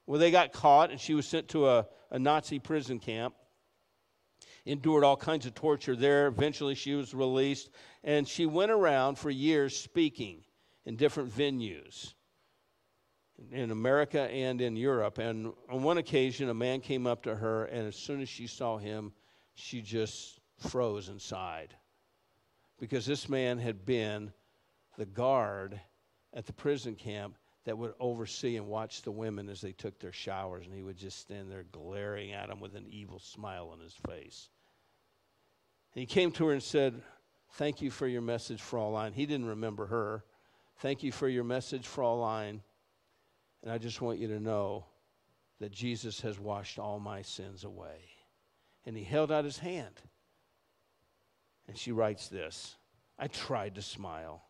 Well, 0.07 0.19
they 0.19 0.31
got 0.31 0.51
caught, 0.51 0.89
and 0.89 0.99
she 0.99 1.13
was 1.13 1.27
sent 1.27 1.47
to 1.49 1.67
a, 1.67 1.85
a 2.09 2.17
Nazi 2.17 2.57
prison 2.57 2.97
camp, 2.97 3.35
endured 4.65 5.03
all 5.03 5.15
kinds 5.15 5.45
of 5.45 5.53
torture 5.53 5.95
there. 5.95 6.25
Eventually, 6.25 6.73
she 6.73 6.95
was 6.95 7.13
released, 7.13 7.69
and 8.03 8.27
she 8.27 8.47
went 8.47 8.71
around 8.71 9.19
for 9.19 9.29
years 9.29 9.77
speaking 9.77 10.43
in 10.87 10.95
different 10.95 11.29
venues 11.31 12.15
in 13.51 13.71
America 13.71 14.21
and 14.21 14.61
in 14.61 14.75
Europe. 14.75 15.17
And 15.17 15.53
on 15.69 15.83
one 15.83 15.97
occasion, 15.97 16.49
a 16.49 16.53
man 16.53 16.81
came 16.81 17.07
up 17.07 17.23
to 17.23 17.35
her, 17.35 17.65
and 17.65 17.87
as 17.87 17.95
soon 17.95 18.21
as 18.21 18.29
she 18.29 18.47
saw 18.47 18.77
him, 18.77 19.13
she 19.55 19.81
just 19.81 20.39
froze 20.57 21.09
inside. 21.09 21.75
Because 22.79 23.05
this 23.05 23.27
man 23.29 23.57
had 23.57 23.85
been 23.85 24.31
the 24.97 25.05
guard 25.05 25.79
at 26.33 26.45
the 26.45 26.53
prison 26.53 26.95
camp 26.95 27.35
that 27.65 27.77
would 27.77 27.93
oversee 27.99 28.55
and 28.55 28.67
watch 28.67 29.01
the 29.01 29.11
women 29.11 29.49
as 29.49 29.61
they 29.61 29.73
took 29.73 29.99
their 29.99 30.11
showers, 30.13 30.65
and 30.65 30.75
he 30.75 30.83
would 30.83 30.97
just 30.97 31.19
stand 31.19 31.51
there 31.51 31.65
glaring 31.71 32.31
at 32.31 32.47
them 32.49 32.59
with 32.59 32.75
an 32.75 32.85
evil 32.89 33.19
smile 33.19 33.69
on 33.71 33.79
his 33.79 33.95
face. 34.07 34.49
And 35.93 36.01
he 36.01 36.05
came 36.05 36.31
to 36.33 36.47
her 36.47 36.53
and 36.53 36.63
said, 36.63 37.01
Thank 37.53 37.81
you 37.81 37.89
for 37.89 38.07
your 38.07 38.21
message, 38.21 38.61
Fraulein. 38.61 39.11
He 39.13 39.25
didn't 39.25 39.47
remember 39.47 39.87
her. 39.87 40.23
Thank 40.77 41.01
you 41.01 41.11
for 41.11 41.27
your 41.27 41.43
message, 41.43 41.87
Fraulein. 41.87 42.61
And 43.63 43.71
I 43.71 43.77
just 43.77 44.01
want 44.01 44.19
you 44.19 44.27
to 44.29 44.39
know 44.39 44.85
that 45.59 45.71
Jesus 45.71 46.21
has 46.21 46.39
washed 46.39 46.79
all 46.79 46.99
my 46.99 47.21
sins 47.21 47.63
away. 47.63 47.99
And 48.85 48.95
he 48.95 49.03
held 49.03 49.31
out 49.31 49.43
his 49.43 49.57
hand. 49.57 50.01
And 51.67 51.77
she 51.77 51.91
writes 51.91 52.27
this 52.27 52.75
I 53.17 53.27
tried 53.27 53.75
to 53.75 53.81
smile. 53.81 54.43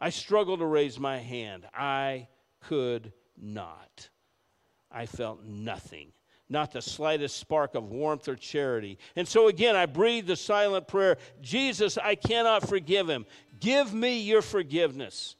I 0.00 0.10
struggled 0.10 0.58
to 0.58 0.66
raise 0.66 0.98
my 0.98 1.18
hand. 1.18 1.66
I 1.72 2.28
could 2.60 3.12
not. 3.40 4.08
I 4.90 5.06
felt 5.06 5.42
nothing, 5.44 6.12
not 6.48 6.72
the 6.72 6.82
slightest 6.82 7.38
spark 7.38 7.74
of 7.74 7.90
warmth 7.90 8.28
or 8.28 8.36
charity. 8.36 8.98
And 9.14 9.26
so 9.26 9.48
again, 9.48 9.76
I 9.76 9.86
breathed 9.86 10.26
the 10.26 10.36
silent 10.36 10.88
prayer 10.88 11.16
Jesus, 11.40 11.96
I 11.98 12.14
cannot 12.14 12.68
forgive 12.68 13.08
him. 13.08 13.26
Give 13.58 13.92
me 13.92 14.20
your 14.20 14.42
forgiveness. 14.42 15.36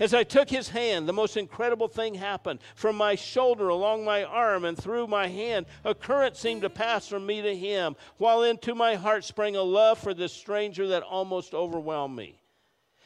As 0.00 0.14
I 0.14 0.24
took 0.24 0.48
his 0.48 0.70
hand, 0.70 1.06
the 1.06 1.12
most 1.12 1.36
incredible 1.36 1.86
thing 1.86 2.14
happened. 2.14 2.60
From 2.74 2.96
my 2.96 3.14
shoulder, 3.14 3.68
along 3.68 4.02
my 4.02 4.24
arm, 4.24 4.64
and 4.64 4.76
through 4.76 5.06
my 5.06 5.28
hand, 5.28 5.66
a 5.84 5.94
current 5.94 6.38
seemed 6.38 6.62
to 6.62 6.70
pass 6.70 7.06
from 7.06 7.26
me 7.26 7.42
to 7.42 7.54
him, 7.54 7.94
while 8.16 8.42
into 8.42 8.74
my 8.74 8.94
heart 8.94 9.24
sprang 9.24 9.56
a 9.56 9.62
love 9.62 9.98
for 9.98 10.14
this 10.14 10.32
stranger 10.32 10.88
that 10.88 11.02
almost 11.02 11.52
overwhelmed 11.52 12.16
me. 12.16 12.40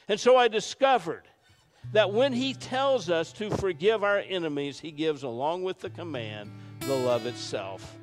And 0.07 0.21
so 0.21 0.37
I 0.37 0.47
discovered 0.47 1.25
that 1.93 2.13
when 2.13 2.33
he 2.33 2.55
tells 2.55 3.11
us 3.11 3.33
to 3.33 3.51
forgive 3.51 4.05
our 4.05 4.21
enemies, 4.21 4.79
he 4.79 4.93
gives, 4.93 5.25
along 5.25 5.65
with 5.65 5.81
the 5.81 5.91
command, 5.91 6.53
the 6.81 6.95
love 6.95 7.27
itself. 7.27 7.97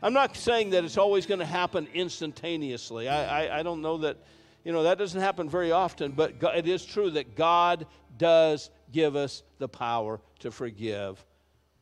I'm 0.00 0.12
not 0.12 0.36
saying 0.36 0.70
that 0.70 0.84
it's 0.84 0.98
always 0.98 1.26
going 1.26 1.40
to 1.40 1.46
happen 1.46 1.88
instantaneously. 1.92 3.08
I, 3.08 3.46
I, 3.46 3.58
I 3.58 3.62
don't 3.64 3.82
know 3.82 3.98
that 3.98 4.18
you 4.66 4.72
know, 4.72 4.82
that 4.82 4.98
doesn't 4.98 5.20
happen 5.20 5.48
very 5.48 5.70
often, 5.70 6.10
but 6.10 6.34
it 6.56 6.66
is 6.66 6.84
true 6.84 7.08
that 7.10 7.36
God 7.36 7.86
does 8.18 8.68
give 8.90 9.14
us 9.14 9.44
the 9.60 9.68
power 9.68 10.20
to 10.40 10.50
forgive 10.50 11.24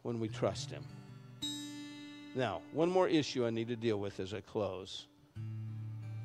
when 0.02 0.20
we 0.20 0.28
trust 0.28 0.70
Him. 0.70 0.84
Now, 2.34 2.60
one 2.74 2.90
more 2.90 3.08
issue 3.08 3.46
I 3.46 3.48
need 3.48 3.68
to 3.68 3.76
deal 3.76 3.98
with 3.98 4.20
as 4.20 4.34
I 4.34 4.42
close. 4.42 5.06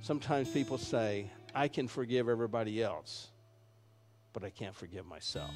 Sometimes 0.02 0.50
people 0.50 0.78
say, 0.78 1.32
I 1.56 1.70
can 1.70 1.88
forgive 1.88 2.28
everybody 2.28 2.84
else, 2.84 3.30
but 4.34 4.44
I 4.44 4.50
can't 4.50 4.76
forgive 4.76 5.06
myself. 5.06 5.54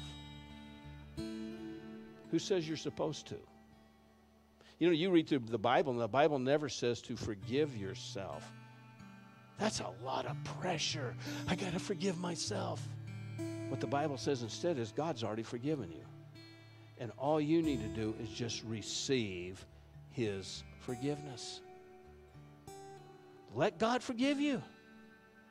Who 1.18 2.38
says 2.38 2.66
you're 2.66 2.78
supposed 2.78 3.26
to? 3.26 3.36
You 4.78 4.86
know, 4.86 4.94
you 4.94 5.10
read 5.10 5.28
through 5.28 5.40
the 5.40 5.58
Bible, 5.58 5.92
and 5.92 6.00
the 6.00 6.08
Bible 6.08 6.38
never 6.38 6.70
says 6.70 7.02
to 7.02 7.14
forgive 7.14 7.76
yourself. 7.76 8.50
That's 9.58 9.80
a 9.80 9.90
lot 10.04 10.26
of 10.26 10.36
pressure. 10.60 11.14
I 11.48 11.54
got 11.54 11.72
to 11.72 11.78
forgive 11.78 12.18
myself. 12.18 12.86
What 13.68 13.80
the 13.80 13.86
Bible 13.86 14.18
says 14.18 14.42
instead 14.42 14.78
is 14.78 14.92
God's 14.92 15.24
already 15.24 15.42
forgiven 15.42 15.90
you. 15.90 16.04
And 16.98 17.10
all 17.18 17.40
you 17.40 17.62
need 17.62 17.80
to 17.80 17.88
do 17.88 18.14
is 18.22 18.28
just 18.28 18.62
receive 18.64 19.64
His 20.10 20.62
forgiveness. 20.80 21.60
Let 23.54 23.78
God 23.78 24.02
forgive 24.02 24.40
you. 24.40 24.62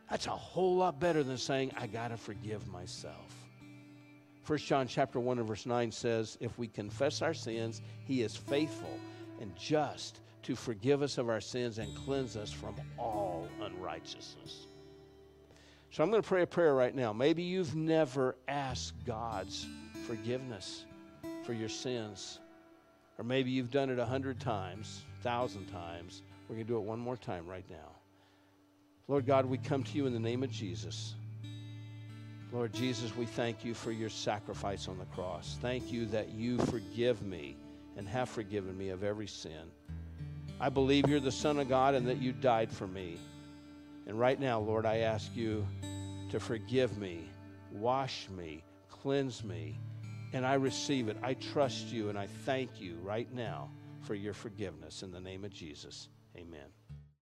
That's 0.10 0.28
a 0.28 0.32
whole 0.32 0.76
lot 0.76 1.00
better 1.00 1.24
than 1.24 1.38
saying, 1.38 1.72
I 1.78 1.88
got 1.88 2.10
to 2.10 2.18
forgive 2.18 2.68
myself. 2.68 3.34
1 4.46 4.60
John 4.60 4.88
chapter 4.88 5.20
1 5.20 5.40
and 5.40 5.48
verse 5.48 5.66
9 5.66 5.92
says, 5.92 6.38
If 6.42 6.58
we 6.58 6.68
confess 6.68 7.22
our 7.22 7.34
sins, 7.34 7.82
he 8.06 8.22
is 8.22 8.36
faithful 8.36 9.00
and 9.40 9.56
just 9.56 10.20
to 10.44 10.56
forgive 10.56 11.02
us 11.02 11.18
of 11.18 11.30
our 11.30 11.42
sins 11.42 11.80
and 11.80 11.96
cleanse 11.96 12.38
us 12.38 12.52
from 12.52 12.76
all 12.98 13.48
unrighteousness. 13.62 14.68
So 15.92 16.04
I'm 16.04 16.10
going 16.10 16.22
to 16.22 16.28
pray 16.28 16.42
a 16.42 16.48
prayer 16.48 16.74
right 16.74 16.96
now. 16.96 17.14
Maybe 17.14 17.44
you've 17.44 17.76
never 17.76 18.36
asked 18.48 19.06
God's 19.06 19.68
forgiveness 20.08 20.86
for 21.44 21.54
your 21.54 21.70
sins. 21.70 22.40
Or 23.18 23.24
maybe 23.24 23.52
you've 23.52 23.70
done 23.70 23.90
it 23.90 24.00
a 24.00 24.06
hundred 24.06 24.40
times, 24.40 25.04
thousand 25.22 25.68
times. 25.68 26.24
We're 26.48 26.56
going 26.56 26.66
to 26.66 26.74
do 26.74 26.78
it 26.78 26.84
one 26.84 27.00
more 27.00 27.18
time 27.18 27.46
right 27.46 27.66
now. 27.70 27.92
Lord 29.08 29.26
God, 29.26 29.46
we 29.46 29.58
come 29.58 29.84
to 29.84 29.98
you 29.98 30.08
in 30.08 30.14
the 30.14 30.20
name 30.20 30.44
of 30.44 30.50
Jesus. 30.50 31.14
Lord 32.52 32.74
Jesus, 32.74 33.16
we 33.16 33.26
thank 33.26 33.66
you 33.66 33.74
for 33.74 33.92
your 33.92 34.10
sacrifice 34.10 34.88
on 34.88 34.98
the 34.98 35.06
cross. 35.06 35.58
Thank 35.62 35.92
you 35.92 36.06
that 36.08 36.30
you 36.30 36.58
forgive 36.60 37.22
me 37.22 37.56
and 37.98 38.08
have 38.08 38.30
forgiven 38.30 38.78
me 38.78 38.90
of 38.90 39.04
every 39.04 39.28
sin. 39.28 39.72
I 40.64 40.70
believe 40.70 41.10
you're 41.10 41.20
the 41.20 41.30
Son 41.30 41.60
of 41.60 41.68
God 41.68 41.94
and 41.94 42.08
that 42.08 42.22
you 42.22 42.32
died 42.32 42.72
for 42.72 42.88
me. 42.88 43.18
And 44.08 44.18
right 44.18 44.40
now, 44.40 44.62
Lord, 44.62 44.86
I 44.86 45.00
ask 45.00 45.36
you 45.36 45.68
to 46.32 46.40
forgive 46.40 46.98
me, 46.98 47.30
wash 47.74 48.30
me, 48.30 48.64
cleanse 48.88 49.44
me, 49.44 49.78
and 50.32 50.46
I 50.46 50.54
receive 50.54 51.10
it. 51.10 51.18
I 51.22 51.34
trust 51.34 51.88
you 51.88 52.08
and 52.08 52.18
I 52.18 52.28
thank 52.46 52.80
you 52.80 52.96
right 53.04 53.28
now 53.34 53.72
for 54.04 54.16
your 54.16 54.34
forgiveness. 54.34 55.04
In 55.04 55.12
the 55.12 55.20
name 55.20 55.44
of 55.44 55.52
Jesus, 55.52 56.08
amen. 56.38 56.70